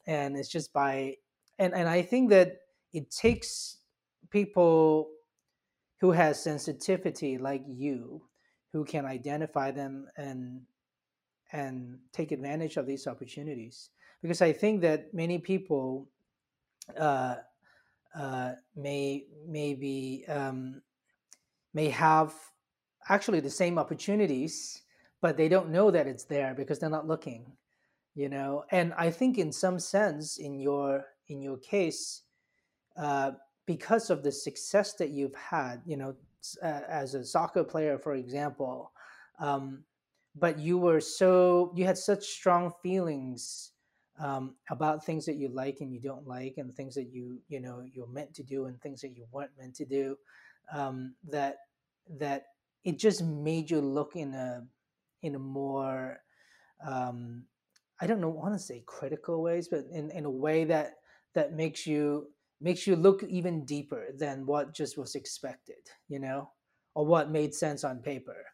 and 0.07 0.37
it's 0.37 0.49
just 0.49 0.73
by 0.73 1.15
and 1.61 1.75
and 1.75 1.89
I 1.89 2.03
think 2.03 2.31
that 2.31 2.63
it 2.93 3.11
takes 3.11 3.77
people 4.31 5.11
who 6.01 6.11
has 6.11 6.43
sensitivity 6.43 7.39
like 7.39 7.63
you 7.69 8.23
who 8.73 8.85
can 8.85 9.05
identify 9.05 9.71
them 9.71 10.09
and 10.17 10.63
and 11.53 11.99
take 12.13 12.33
advantage 12.33 12.77
of 12.77 12.87
these 12.87 13.07
opportunities 13.07 13.91
because 14.23 14.41
I 14.43 14.53
think 14.53 14.81
that 14.83 15.13
many 15.13 15.39
people 15.39 16.09
uh, 16.99 17.37
uh, 18.15 18.53
may 18.75 19.27
maybe 19.47 20.25
um, 20.29 20.83
may 21.75 21.91
have 21.91 22.35
actually 23.09 23.41
the 23.41 23.51
same 23.51 23.79
opportunities, 23.79 24.83
but 25.21 25.37
they 25.37 25.49
don't 25.49 25.71
know 25.71 25.91
that 25.91 26.07
it's 26.07 26.25
there 26.25 26.55
because 26.55 26.79
they're 26.79 26.91
not 26.91 27.07
looking. 27.07 27.53
You 28.15 28.29
know, 28.29 28.65
and 28.71 28.93
I 28.99 29.11
think 29.11 29.39
in 29.39 29.53
some 29.53 29.79
sense, 29.79 30.39
in 30.39 30.59
your 30.59 31.05
in 31.31 31.41
your 31.41 31.59
case, 31.59 32.23
uh, 32.97 33.33
because 33.67 34.11
of 34.11 34.23
the 34.23 34.33
success 34.33 34.95
that 34.95 35.11
you've 35.11 35.35
had, 35.35 35.81
you 35.85 35.97
know, 35.97 36.15
uh, 36.63 36.81
as 36.89 37.15
a 37.15 37.25
soccer 37.25 37.65
player, 37.65 37.99
for 37.99 38.15
example, 38.15 38.93
um, 39.39 39.85
but 40.35 40.59
you 40.59 40.79
were 40.79 41.01
so 41.01 41.73
you 41.75 41.85
had 41.85 41.99
such 41.99 42.25
strong 42.25 42.73
feelings 42.83 43.73
um, 44.19 44.55
about 44.71 45.05
things 45.05 45.27
that 45.27 45.37
you 45.37 45.49
like 45.49 45.79
and 45.81 45.93
you 45.93 46.01
don't 46.01 46.27
like, 46.27 46.55
and 46.57 46.75
things 46.75 46.95
that 46.95 47.11
you 47.13 47.41
you 47.49 47.61
know 47.61 47.83
you're 47.93 48.09
meant 48.09 48.35
to 48.35 48.43
do 48.43 48.67
and 48.67 48.81
things 48.81 49.01
that 49.01 49.17
you 49.17 49.27
weren't 49.33 49.51
meant 49.59 49.75
to 49.77 49.85
do, 49.85 50.17
um, 50.73 51.15
that 51.29 51.57
that 52.19 52.45
it 52.85 52.99
just 52.99 53.23
made 53.23 53.71
you 53.71 53.81
look 53.81 54.17
in 54.17 54.35
a 54.35 54.63
in 55.23 55.35
a 55.35 55.39
more 55.39 56.19
um, 56.87 57.45
I 58.01 58.07
don't 58.07 58.21
know 58.21 58.31
want 58.31 58.55
to 58.55 58.59
say 58.59 58.83
critical 58.87 59.43
ways, 59.43 59.69
but 59.69 59.85
in, 59.93 60.11
in 60.11 60.25
a 60.25 60.31
way 60.31 60.65
that 60.65 60.95
that 61.35 61.53
makes 61.53 61.87
you 61.87 62.33
makes 62.61 62.87
you 62.87 62.97
look 62.97 63.23
even 63.25 63.65
deeper 63.65 64.09
than 64.17 64.47
what 64.47 64.75
just 64.75 64.99
was 64.99 65.15
expected 65.15 65.89
you 66.09 66.19
know 66.19 66.51
or 66.95 67.07
what 67.07 67.31
made 67.31 67.55
sense 67.55 67.85
on 67.85 68.01
paper 68.03 68.45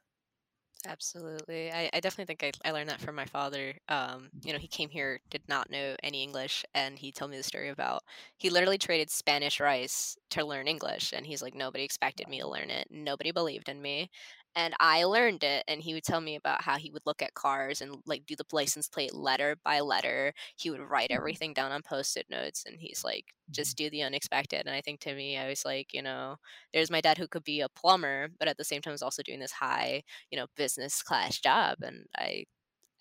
Absolutely. 0.87 1.73
I, 1.73 1.91
I 1.93 2.01
definitely 2.01 2.27
think 2.33 2.55
I, 2.65 2.69
I 2.69 2.73
learned 2.73 2.89
that 2.91 3.01
from 3.01 3.17
my 3.17 3.25
father. 3.25 3.77
Um, 3.89 4.31
you 4.45 4.53
know, 4.53 4.59
he 4.59 4.69
came 4.69 4.89
here, 4.89 5.21
did 5.31 5.43
not 5.49 5.71
know 5.71 5.97
any 6.03 6.23
English, 6.23 6.65
and 6.75 6.99
he 6.99 7.11
told 7.11 7.31
me 7.31 7.37
the 7.37 7.43
story 7.43 7.71
about 7.71 8.03
he 8.37 8.51
literally 8.51 8.79
traded 8.79 9.11
Spanish 9.11 9.59
rice 9.59 10.17
to 10.31 10.45
learn 10.45 10.69
English. 10.69 11.13
And 11.13 11.27
he's 11.27 11.43
like, 11.43 11.55
nobody 11.55 11.83
expected 11.83 12.29
me 12.29 12.41
to 12.41 12.49
learn 12.49 12.71
it. 12.71 12.87
Nobody 12.91 13.33
believed 13.33 13.69
in 13.69 13.83
me 13.83 14.11
and 14.57 14.75
I 14.81 15.05
learned 15.05 15.45
it. 15.45 15.65
And 15.69 15.83
he 15.83 15.93
would 15.93 16.03
tell 16.03 16.21
me 16.21 16.35
about 16.35 16.63
how 16.63 16.79
he 16.79 16.91
would 16.91 17.05
look 17.05 17.21
at 17.23 17.35
cars 17.35 17.83
and 17.83 17.97
like 18.07 18.25
do 18.27 18.35
the 18.35 18.45
license 18.53 18.89
plate 18.89 19.15
letter 19.15 19.57
by 19.65 19.81
letter. 19.81 20.33
He 20.57 20.71
would 20.71 20.81
write 20.81 21.11
mm-hmm. 21.11 21.19
everything 21.19 21.53
down 21.53 21.71
on 21.71 21.83
post 21.83 22.17
it 22.17 22.27
notes, 22.31 22.65
and 22.67 22.81
he's 22.81 23.05
like, 23.05 23.27
just 23.51 23.77
mm-hmm. 23.77 23.85
do 23.85 23.91
the 23.91 24.03
unexpected. 24.03 24.67
And 24.67 24.75
I 24.75 24.81
think 24.81 25.01
to 25.01 25.15
me, 25.15 25.37
I 25.37 25.49
was 25.49 25.65
like, 25.65 25.93
you 25.93 26.03
know, 26.03 26.37
there's 26.73 26.91
my 26.91 27.03
dad 27.03 27.19
who 27.19 27.29
could 27.29 27.45
be 27.45 27.61
a 27.61 27.69
plumber, 27.69 28.29
but 28.39 28.49
at 28.49 28.57
the 28.57 28.65
same 28.65 28.81
time 28.81 28.95
is 28.95 29.03
also 29.03 29.23
doing 29.23 29.41
this 29.41 29.53
high, 29.53 30.03
you 30.31 30.39
know, 30.39 30.47
business 30.57 31.03
class 31.03 31.39
job. 31.39 31.79
And 31.83 32.07
I, 32.17 32.45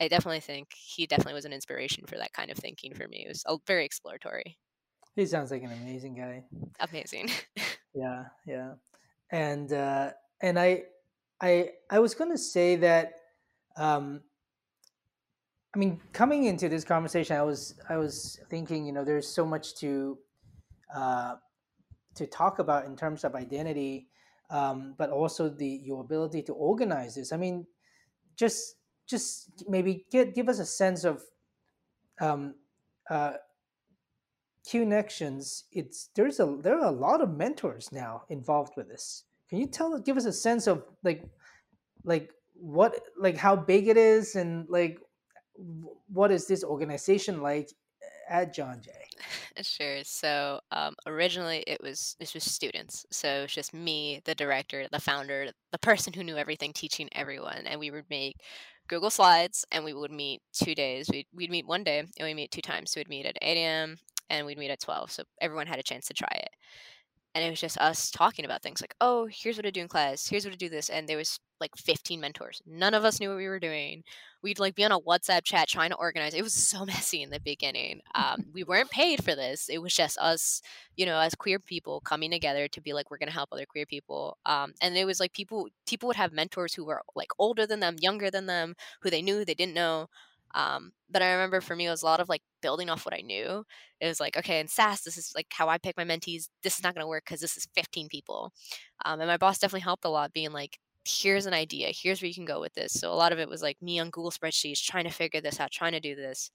I 0.02 0.10
definitely 0.10 0.42
think 0.42 0.68
he 0.76 1.08
definitely 1.08 1.36
was 1.36 1.46
an 1.46 1.54
inspiration 1.54 2.04
for 2.06 2.18
that 2.18 2.34
kind 2.34 2.52
of 2.52 2.58
thinking 2.58 2.94
for 2.94 3.08
me. 3.08 3.26
It 3.26 3.30
was 3.30 3.46
very 3.66 3.86
exploratory. 3.86 4.58
He 5.16 5.26
sounds 5.26 5.52
like 5.52 5.64
an 5.64 5.72
amazing 5.72 6.16
guy. 6.16 6.44
Amazing. 6.82 7.30
yeah, 7.96 8.26
yeah, 8.46 8.74
and 9.32 9.72
uh, 9.72 10.12
and 10.42 10.60
I 10.60 10.84
I 11.42 11.72
I 11.90 12.00
was 12.00 12.14
going 12.14 12.32
to 12.32 12.38
say 12.38 12.76
that 12.78 13.14
um, 13.78 14.22
I 15.74 15.78
mean 15.78 16.00
coming 16.14 16.46
into 16.46 16.70
this 16.70 16.84
conversation 16.84 17.36
I 17.36 17.44
was 17.44 17.76
I 17.90 17.98
was 17.98 18.40
thinking 18.50 18.86
you 18.86 18.94
know 18.94 19.04
there's 19.04 19.28
so 19.28 19.46
much 19.46 19.76
to 19.76 20.18
uh, 20.96 21.36
to 22.16 22.26
talk 22.28 22.60
about 22.60 22.86
in 22.86 22.96
terms 22.96 23.24
of 23.24 23.36
identity 23.36 24.08
um, 24.50 24.96
but 24.98 25.10
also 25.10 25.50
the 25.50 25.82
your 25.84 26.02
ability 26.02 26.42
to 26.44 26.54
organize 26.54 27.16
this. 27.16 27.32
I 27.34 27.38
mean 27.38 27.66
just 28.36 28.76
just 29.08 29.66
maybe 29.68 30.06
get 30.12 30.34
give 30.36 30.50
us 30.50 30.60
a 30.60 30.66
sense 30.66 31.04
of 31.04 31.24
um, 32.22 32.56
uh, 33.10 33.34
connections. 34.70 35.66
It's 35.72 36.10
there's 36.16 36.40
a 36.40 36.58
there 36.62 36.80
are 36.80 36.86
a 36.86 36.92
lot 36.92 37.22
of 37.22 37.36
mentors 37.36 37.92
now 37.92 38.24
involved 38.30 38.74
with 38.78 38.88
this 38.88 39.24
can 39.50 39.60
you 39.60 39.68
tell 39.68 39.98
give 40.00 40.18
us 40.18 40.26
a 40.26 40.34
sense 40.34 40.68
of 40.68 40.84
like 41.04 41.24
like 42.04 42.32
what 42.56 43.00
like 43.20 43.38
how 43.38 43.56
big 43.56 43.88
it 43.88 43.98
is 43.98 44.36
and 44.36 44.68
like 44.70 45.00
what 46.08 46.32
is 46.32 46.48
this 46.48 46.64
organization 46.64 47.42
like 47.42 47.70
at 48.30 48.54
John 48.54 48.82
Jay? 48.82 48.92
Sure. 49.62 50.04
So 50.04 50.60
um, 50.72 50.96
originally 51.08 51.64
it 51.66 51.82
was 51.82 52.18
this 52.20 52.34
was 52.34 52.44
students. 52.44 53.06
So 53.10 53.30
it 53.30 53.42
was 53.44 53.54
just 53.54 53.74
me, 53.74 54.20
the 54.26 54.36
director, 54.36 54.86
the 54.92 55.00
founder, 55.00 55.48
the 55.72 55.78
person 55.78 56.12
who 56.12 56.26
knew 56.26 56.36
everything, 56.36 56.74
teaching 56.74 57.08
everyone, 57.14 57.64
and 57.66 57.80
we 57.80 57.90
would 57.90 58.04
make 58.10 58.36
Google 58.90 59.10
Slides, 59.10 59.64
and 59.72 59.86
we 59.86 59.94
would 59.94 60.12
meet 60.12 60.42
two 60.52 60.76
days. 60.76 61.08
We'd, 61.10 61.28
we'd 61.34 61.50
meet 61.50 61.66
one 61.66 61.86
day, 61.86 62.00
and 62.00 62.10
we 62.22 62.34
meet 62.34 62.52
two 62.52 62.62
times. 62.62 62.92
So 62.92 63.00
we'd 63.00 63.08
meet 63.08 63.26
at 63.26 63.38
8 63.42 63.56
a.m. 63.58 63.98
and 64.30 64.46
we'd 64.46 64.58
meet 64.58 64.72
at 64.72 64.82
12. 64.82 65.10
So 65.10 65.24
everyone 65.40 65.68
had 65.68 65.80
a 65.80 65.84
chance 65.84 66.06
to 66.08 66.14
try 66.14 66.32
it 66.34 66.50
and 67.36 67.44
it 67.46 67.50
was 67.52 67.62
just 67.62 67.78
us 67.80 68.10
talking 68.12 68.46
about 68.46 68.64
things 68.64 68.82
like 68.82 68.96
oh 69.02 69.28
here's 69.32 69.58
what 69.58 69.66
i 69.66 69.70
do 69.70 69.82
in 69.82 69.88
class 69.88 70.28
here's 70.28 70.46
what 70.46 70.54
I 70.54 70.58
do 70.58 70.70
this 70.70 70.90
and 70.90 71.08
there 71.08 71.18
was 71.18 71.40
like 71.62 71.78
15 71.78 72.20
mentors. 72.20 72.62
None 72.68 72.94
of 72.94 73.06
us 73.06 73.22
knew 73.22 73.30
what 73.30 73.38
we 73.38 73.48
were 73.48 73.62
doing. 73.62 74.04
We'd 74.44 74.60
like 74.60 74.76
be 74.76 74.84
on 74.84 74.92
a 74.92 75.00
whatsapp 75.00 75.44
chat 75.46 75.70
trying 75.70 75.90
to 75.92 75.96
organize. 75.96 76.34
It 76.34 76.44
was 76.44 76.54
so 76.54 76.86
messy 76.86 77.24
in 77.24 77.30
the 77.30 77.40
beginning. 77.40 78.02
Um, 78.14 78.46
we 78.54 78.64
weren't 78.66 78.92
paid 78.92 79.24
for 79.24 79.36
this. 79.36 79.70
It 79.70 79.80
was 79.82 79.96
just 79.96 80.18
us 80.18 80.62
you 80.98 81.06
know 81.06 81.20
as 81.20 81.36
queer 81.36 81.60
people 81.60 82.02
coming 82.02 82.32
together 82.32 82.68
to 82.68 82.82
be 82.82 82.94
like 82.94 83.10
we're 83.10 83.18
going 83.18 83.30
to 83.30 83.34
help 83.34 83.50
other 83.52 83.66
queer 83.66 83.86
people. 83.86 84.38
Um, 84.46 84.74
and 84.82 84.98
it 84.98 85.06
was 85.06 85.20
like 85.20 85.34
people 85.34 85.68
people 85.88 86.08
would 86.08 86.18
have 86.18 86.34
mentors 86.34 86.74
who 86.74 86.86
were 86.86 87.02
like 87.16 87.30
older 87.40 87.66
than 87.66 87.80
them 87.80 87.96
younger 88.02 88.30
than 88.30 88.46
them 88.48 88.76
who 89.02 89.10
they 89.10 89.22
knew 89.22 89.46
they 89.46 89.54
didn't 89.54 89.74
know 89.76 90.08
um, 90.56 90.94
but 91.10 91.22
I 91.22 91.34
remember 91.34 91.62
for 91.62 91.76
me, 91.76 91.88
it 91.88 91.92
was 91.92 92.02
a 92.04 92.08
lot 92.08 92.22
of 92.22 92.30
like 92.30 92.42
building 92.62 92.90
off 92.90 93.06
what 93.06 93.14
I 93.14 93.22
knew. 93.22 93.66
It 94.02 94.08
was 94.08 94.20
like, 94.22 94.38
okay, 94.38 94.60
in 94.60 94.68
SaaS, 94.68 95.02
this 95.04 95.18
is 95.18 95.34
like 95.36 95.48
how 95.52 95.70
I 95.70 95.78
pick 95.78 95.98
my 95.98 96.06
mentees. 96.06 96.50
This 96.64 96.78
is 96.78 96.84
not 96.84 96.96
going 96.96 97.04
to 97.04 97.08
work 97.10 97.26
because 97.26 97.42
this 97.42 97.58
is 97.58 97.68
15 97.76 98.08
people. 98.10 98.54
Um, 99.06 99.20
and 99.22 99.28
my 99.30 99.38
boss 99.38 99.60
definitely 99.60 99.82
helped 99.82 100.06
a 100.06 100.10
lot, 100.10 100.34
being 100.34 100.52
like, 100.52 100.80
here's 101.08 101.46
an 101.46 101.54
idea. 101.54 101.92
Here's 101.94 102.22
where 102.22 102.30
you 102.30 102.34
can 102.36 102.46
go 102.46 102.60
with 102.60 102.74
this. 102.74 102.94
So 102.94 103.12
a 103.12 103.16
lot 103.16 103.32
of 103.32 103.40
it 103.40 103.50
was 103.50 103.62
like 103.62 103.82
me 103.82 104.00
on 104.00 104.10
Google 104.10 104.32
spreadsheets 104.32 104.84
trying 104.84 105.04
to 105.06 105.12
figure 105.12 105.42
this 105.42 105.60
out, 105.60 105.72
trying 105.72 105.92
to 105.94 106.00
do 106.00 106.16
this. 106.16 106.52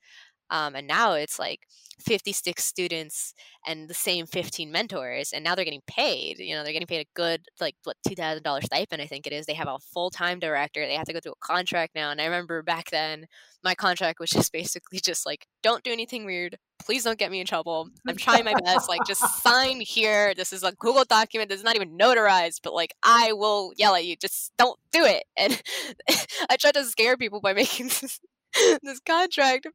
Um, 0.50 0.74
and 0.74 0.86
now 0.86 1.12
it's 1.12 1.38
like 1.38 1.60
56 2.00 2.64
students 2.64 3.34
and 3.66 3.88
the 3.88 3.94
same 3.94 4.26
15 4.26 4.70
mentors, 4.72 5.32
and 5.32 5.44
now 5.44 5.54
they're 5.54 5.64
getting 5.64 5.82
paid. 5.86 6.38
You 6.38 6.54
know, 6.54 6.64
they're 6.64 6.72
getting 6.72 6.86
paid 6.86 7.06
a 7.06 7.10
good 7.14 7.42
like 7.60 7.76
what 7.84 7.96
two 8.06 8.14
thousand 8.14 8.42
dollars 8.42 8.64
stipend, 8.64 9.02
I 9.02 9.06
think 9.06 9.26
it 9.26 9.32
is. 9.32 9.46
They 9.46 9.54
have 9.54 9.68
a 9.68 9.78
full 9.78 10.10
time 10.10 10.38
director. 10.38 10.86
They 10.86 10.94
have 10.94 11.06
to 11.06 11.12
go 11.12 11.20
through 11.20 11.32
a 11.32 11.46
contract 11.46 11.94
now. 11.94 12.10
And 12.10 12.20
I 12.20 12.24
remember 12.24 12.62
back 12.62 12.90
then, 12.90 13.26
my 13.62 13.74
contract 13.74 14.20
was 14.20 14.30
just 14.30 14.52
basically 14.52 15.00
just 15.00 15.26
like, 15.26 15.46
don't 15.62 15.84
do 15.84 15.92
anything 15.92 16.24
weird. 16.24 16.56
Please 16.82 17.04
don't 17.04 17.18
get 17.18 17.30
me 17.30 17.40
in 17.40 17.46
trouble. 17.46 17.88
I'm 18.08 18.16
trying 18.16 18.44
my 18.44 18.54
best. 18.64 18.88
Like, 18.88 19.02
just 19.06 19.42
sign 19.42 19.80
here. 19.80 20.34
This 20.34 20.52
is 20.52 20.62
a 20.62 20.72
Google 20.72 21.04
document. 21.04 21.50
This 21.50 21.58
is 21.58 21.64
not 21.64 21.76
even 21.76 21.98
notarized, 21.98 22.60
but 22.62 22.72
like, 22.72 22.94
I 23.02 23.32
will 23.34 23.72
yell 23.76 23.94
at 23.94 24.06
you. 24.06 24.16
Just 24.16 24.52
don't 24.56 24.78
do 24.90 25.04
it. 25.04 25.24
And 25.36 25.60
I 26.50 26.56
tried 26.56 26.74
to 26.74 26.84
scare 26.84 27.16
people 27.16 27.40
by 27.40 27.52
making 27.52 27.90
this 28.82 29.00
contract. 29.00 29.66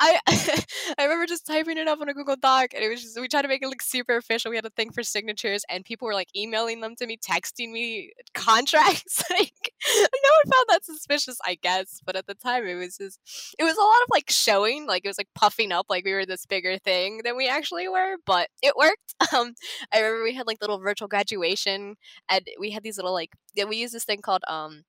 I 0.00 0.18
I 0.98 1.04
remember 1.04 1.26
just 1.26 1.46
typing 1.46 1.78
it 1.78 1.88
up 1.88 2.00
on 2.00 2.08
a 2.08 2.14
Google 2.14 2.36
Doc, 2.36 2.72
and 2.74 2.82
it 2.82 2.88
was 2.88 3.02
just 3.02 3.20
we 3.20 3.28
tried 3.28 3.42
to 3.42 3.48
make 3.48 3.62
it 3.62 3.68
look 3.68 3.82
super 3.82 4.16
official. 4.16 4.50
We 4.50 4.56
had 4.56 4.64
a 4.64 4.70
thing 4.70 4.92
for 4.92 5.02
signatures, 5.02 5.64
and 5.68 5.84
people 5.84 6.06
were 6.06 6.14
like 6.14 6.28
emailing 6.36 6.80
them 6.80 6.94
to 6.96 7.06
me, 7.06 7.16
texting 7.16 7.70
me 7.72 8.12
contracts. 8.34 9.22
like 9.30 9.72
no 9.90 10.30
one 10.44 10.52
found 10.52 10.66
that 10.68 10.84
suspicious, 10.84 11.38
I 11.44 11.56
guess, 11.60 12.00
but 12.04 12.16
at 12.16 12.26
the 12.26 12.34
time 12.34 12.66
it 12.66 12.74
was 12.74 12.96
just 12.96 13.20
it 13.58 13.64
was 13.64 13.76
a 13.76 13.82
lot 13.82 14.02
of 14.02 14.08
like 14.10 14.30
showing, 14.30 14.86
like 14.86 15.04
it 15.04 15.08
was 15.08 15.18
like 15.18 15.28
puffing 15.34 15.72
up, 15.72 15.86
like 15.88 16.04
we 16.04 16.14
were 16.14 16.26
this 16.26 16.46
bigger 16.46 16.78
thing 16.78 17.20
than 17.24 17.36
we 17.36 17.48
actually 17.48 17.88
were. 17.88 18.16
But 18.26 18.48
it 18.62 18.76
worked. 18.76 19.14
Um, 19.34 19.54
I 19.92 20.00
remember 20.00 20.24
we 20.24 20.34
had 20.34 20.46
like 20.46 20.60
little 20.60 20.78
virtual 20.78 21.08
graduation, 21.08 21.96
and 22.30 22.46
we 22.58 22.70
had 22.70 22.82
these 22.82 22.96
little 22.96 23.12
like 23.12 23.30
we 23.68 23.76
used 23.76 23.94
this 23.94 24.04
thing 24.04 24.20
called 24.20 24.42
um 24.48 24.84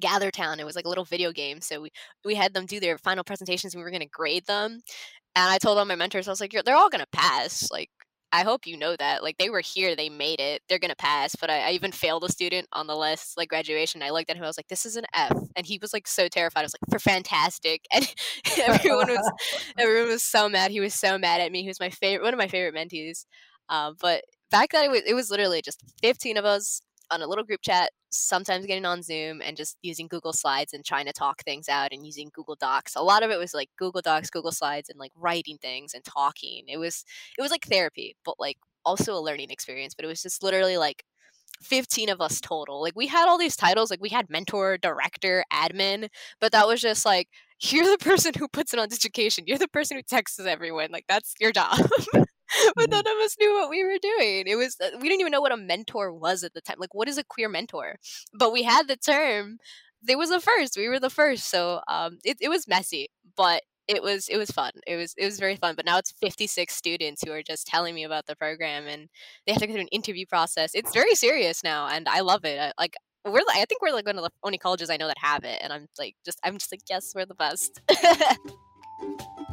Gather 0.00 0.30
Town. 0.30 0.60
It 0.60 0.66
was 0.66 0.76
like 0.76 0.84
a 0.84 0.88
little 0.88 1.04
video 1.04 1.32
game. 1.32 1.60
So 1.60 1.82
we, 1.82 1.90
we 2.24 2.34
had 2.34 2.54
them 2.54 2.66
do 2.66 2.80
their 2.80 2.98
final 2.98 3.24
presentations 3.24 3.74
we 3.74 3.82
were 3.82 3.90
going 3.90 4.00
to 4.00 4.08
grade 4.08 4.46
them. 4.46 4.80
And 5.34 5.50
I 5.50 5.58
told 5.58 5.78
all 5.78 5.84
my 5.84 5.94
mentors, 5.94 6.28
I 6.28 6.30
was 6.32 6.40
like, 6.40 6.54
they're 6.64 6.76
all 6.76 6.90
going 6.90 7.00
to 7.00 7.06
pass. 7.12 7.70
Like, 7.70 7.90
I 8.34 8.42
hope 8.42 8.66
you 8.66 8.78
know 8.78 8.96
that. 8.96 9.22
Like, 9.22 9.36
they 9.38 9.50
were 9.50 9.60
here, 9.60 9.94
they 9.94 10.08
made 10.08 10.40
it, 10.40 10.62
they're 10.68 10.78
going 10.78 10.90
to 10.90 10.96
pass. 10.96 11.36
But 11.36 11.50
I, 11.50 11.68
I, 11.68 11.70
even 11.72 11.92
failed 11.92 12.24
a 12.24 12.30
student 12.30 12.66
on 12.72 12.86
the 12.86 12.96
list, 12.96 13.36
like 13.36 13.48
graduation. 13.48 14.02
I 14.02 14.10
looked 14.10 14.30
at 14.30 14.36
him, 14.36 14.44
I 14.44 14.46
was 14.46 14.58
like, 14.58 14.68
this 14.68 14.86
is 14.86 14.96
an 14.96 15.04
F. 15.14 15.36
And 15.56 15.66
he 15.66 15.78
was 15.80 15.92
like 15.92 16.06
so 16.06 16.28
terrified. 16.28 16.60
I 16.60 16.64
was 16.64 16.74
like, 16.74 16.90
for 16.90 16.98
fantastic. 16.98 17.84
And 17.94 18.06
everyone 18.58 19.08
was, 19.08 19.32
everyone 19.78 20.08
was 20.08 20.22
so 20.22 20.48
mad. 20.48 20.70
He 20.70 20.80
was 20.80 20.94
so 20.94 21.18
mad 21.18 21.40
at 21.40 21.52
me. 21.52 21.62
He 21.62 21.68
was 21.68 21.80
my 21.80 21.90
favorite, 21.90 22.24
one 22.24 22.34
of 22.34 22.38
my 22.38 22.48
favorite 22.48 22.74
mentees. 22.74 23.24
Uh, 23.68 23.92
but 24.00 24.24
back 24.50 24.70
then, 24.72 24.84
it 24.84 24.90
was, 24.90 25.02
it 25.06 25.14
was 25.14 25.30
literally 25.30 25.62
just 25.62 25.82
15 26.02 26.36
of 26.36 26.44
us 26.44 26.82
on 27.12 27.22
a 27.22 27.26
little 27.26 27.44
group 27.44 27.60
chat, 27.62 27.90
sometimes 28.10 28.66
getting 28.66 28.84
on 28.84 29.02
Zoom 29.02 29.40
and 29.42 29.56
just 29.56 29.76
using 29.82 30.08
Google 30.08 30.32
Slides 30.32 30.72
and 30.72 30.84
trying 30.84 31.06
to 31.06 31.12
talk 31.12 31.42
things 31.42 31.68
out 31.68 31.92
and 31.92 32.06
using 32.06 32.30
Google 32.34 32.56
Docs. 32.56 32.96
A 32.96 33.02
lot 33.02 33.22
of 33.22 33.30
it 33.30 33.38
was 33.38 33.54
like 33.54 33.70
Google 33.78 34.00
Docs, 34.02 34.30
Google 34.30 34.52
Slides 34.52 34.88
and 34.88 34.98
like 34.98 35.12
writing 35.16 35.58
things 35.58 35.94
and 35.94 36.04
talking. 36.04 36.64
It 36.68 36.78
was 36.78 37.04
it 37.38 37.42
was 37.42 37.50
like 37.50 37.64
therapy, 37.66 38.16
but 38.24 38.38
like 38.40 38.58
also 38.84 39.14
a 39.14 39.20
learning 39.20 39.50
experience, 39.50 39.94
but 39.94 40.04
it 40.04 40.08
was 40.08 40.22
just 40.22 40.42
literally 40.42 40.76
like 40.78 41.04
15 41.62 42.08
of 42.08 42.20
us 42.20 42.40
total. 42.40 42.80
Like 42.82 42.94
we 42.96 43.06
had 43.06 43.28
all 43.28 43.38
these 43.38 43.56
titles, 43.56 43.90
like 43.90 44.00
we 44.00 44.08
had 44.10 44.30
mentor, 44.30 44.78
director, 44.78 45.44
admin, 45.52 46.08
but 46.40 46.52
that 46.52 46.66
was 46.66 46.80
just 46.80 47.04
like 47.04 47.28
you're 47.60 47.88
the 47.88 47.98
person 47.98 48.32
who 48.36 48.48
puts 48.48 48.72
it 48.74 48.80
on 48.80 48.86
education. 48.86 49.44
You're 49.46 49.58
the 49.58 49.68
person 49.68 49.96
who 49.96 50.02
texts 50.02 50.40
everyone. 50.40 50.88
Like 50.90 51.04
that's 51.08 51.34
your 51.40 51.52
job. 51.52 51.78
but 52.76 52.90
none 52.90 53.06
of 53.06 53.16
us 53.24 53.36
knew 53.38 53.54
what 53.54 53.70
we 53.70 53.84
were 53.84 53.98
doing. 54.00 54.44
It 54.46 54.56
was 54.56 54.76
uh, 54.80 54.90
we 55.00 55.08
didn't 55.08 55.20
even 55.20 55.32
know 55.32 55.40
what 55.40 55.52
a 55.52 55.56
mentor 55.56 56.12
was 56.12 56.44
at 56.44 56.54
the 56.54 56.60
time. 56.60 56.76
Like, 56.78 56.94
what 56.94 57.08
is 57.08 57.18
a 57.18 57.24
queer 57.24 57.48
mentor? 57.48 57.96
But 58.32 58.52
we 58.52 58.62
had 58.62 58.88
the 58.88 58.96
term. 58.96 59.58
It 60.06 60.18
was 60.18 60.30
the 60.30 60.40
first. 60.40 60.76
We 60.76 60.88
were 60.88 61.00
the 61.00 61.10
first. 61.10 61.48
So 61.48 61.80
um, 61.88 62.18
it 62.24 62.38
it 62.40 62.48
was 62.48 62.68
messy, 62.68 63.08
but 63.36 63.62
it 63.88 64.02
was 64.02 64.28
it 64.28 64.36
was 64.36 64.50
fun. 64.50 64.72
It 64.86 64.96
was 64.96 65.14
it 65.16 65.24
was 65.24 65.38
very 65.38 65.56
fun. 65.56 65.74
But 65.76 65.86
now 65.86 65.98
it's 65.98 66.12
56 66.20 66.74
students 66.74 67.22
who 67.24 67.32
are 67.32 67.42
just 67.42 67.66
telling 67.66 67.94
me 67.94 68.04
about 68.04 68.26
the 68.26 68.36
program, 68.36 68.86
and 68.86 69.08
they 69.46 69.52
have 69.52 69.60
to 69.62 69.66
go 69.66 69.74
through 69.74 69.82
an 69.82 69.88
interview 69.88 70.26
process. 70.26 70.72
It's 70.74 70.92
very 70.92 71.14
serious 71.14 71.62
now, 71.64 71.88
and 71.88 72.08
I 72.08 72.20
love 72.20 72.44
it. 72.44 72.58
I, 72.58 72.72
like 72.78 72.94
we're 73.24 73.42
I 73.50 73.64
think 73.68 73.80
we're 73.80 73.92
like 73.92 74.06
one 74.06 74.16
of 74.16 74.24
the 74.24 74.30
only 74.42 74.58
colleges 74.58 74.90
I 74.90 74.96
know 74.96 75.08
that 75.08 75.18
have 75.18 75.44
it, 75.44 75.60
and 75.62 75.72
I'm 75.72 75.86
like 75.98 76.16
just 76.24 76.38
I'm 76.44 76.58
just 76.58 76.72
like 76.72 76.82
yes, 76.88 77.12
we're 77.14 77.26
the 77.26 77.34
best. 77.34 77.80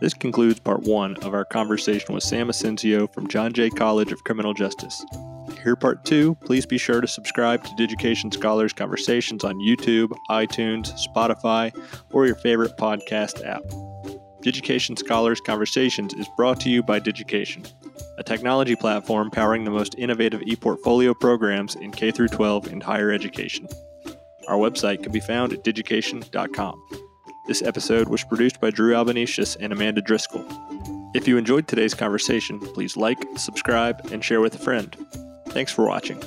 This 0.00 0.14
concludes 0.14 0.58
part 0.58 0.82
one 0.82 1.16
of 1.18 1.34
our 1.34 1.44
conversation 1.44 2.14
with 2.14 2.24
Sam 2.24 2.48
Asencio 2.48 3.12
from 3.12 3.28
John 3.28 3.52
Jay 3.52 3.68
College 3.68 4.12
of 4.12 4.24
Criminal 4.24 4.54
Justice. 4.54 5.04
To 5.50 5.60
hear 5.62 5.76
part 5.76 6.06
two, 6.06 6.36
please 6.36 6.64
be 6.64 6.78
sure 6.78 7.02
to 7.02 7.06
subscribe 7.06 7.62
to 7.64 7.76
Digication 7.76 8.32
Scholars 8.32 8.72
Conversations 8.72 9.44
on 9.44 9.56
YouTube, 9.56 10.10
iTunes, 10.30 10.90
Spotify, 11.06 11.70
or 12.12 12.26
your 12.26 12.36
favorite 12.36 12.78
podcast 12.78 13.44
app. 13.46 13.62
Digication 14.40 14.96
Scholars 14.96 15.40
Conversations 15.42 16.14
is 16.14 16.26
brought 16.34 16.60
to 16.60 16.70
you 16.70 16.82
by 16.82 16.98
Digication, 16.98 17.62
a 18.16 18.22
technology 18.22 18.76
platform 18.76 19.30
powering 19.30 19.64
the 19.64 19.70
most 19.70 19.94
innovative 19.98 20.40
e-portfolio 20.46 21.12
programs 21.12 21.74
in 21.74 21.90
K 21.90 22.10
12 22.10 22.68
and 22.68 22.82
higher 22.82 23.10
education. 23.10 23.68
Our 24.48 24.56
website 24.56 25.02
can 25.02 25.12
be 25.12 25.20
found 25.20 25.52
at 25.52 25.62
digication.com. 25.62 27.09
This 27.50 27.62
episode 27.62 28.08
was 28.08 28.22
produced 28.22 28.60
by 28.60 28.70
Drew 28.70 28.94
Albanesius 28.94 29.56
and 29.58 29.72
Amanda 29.72 30.00
Driscoll. 30.00 30.46
If 31.14 31.26
you 31.26 31.36
enjoyed 31.36 31.66
today's 31.66 31.94
conversation, 31.94 32.60
please 32.60 32.96
like, 32.96 33.18
subscribe, 33.34 34.08
and 34.12 34.24
share 34.24 34.40
with 34.40 34.54
a 34.54 34.58
friend. 34.58 34.96
Thanks 35.48 35.72
for 35.72 35.84
watching. 35.84 36.22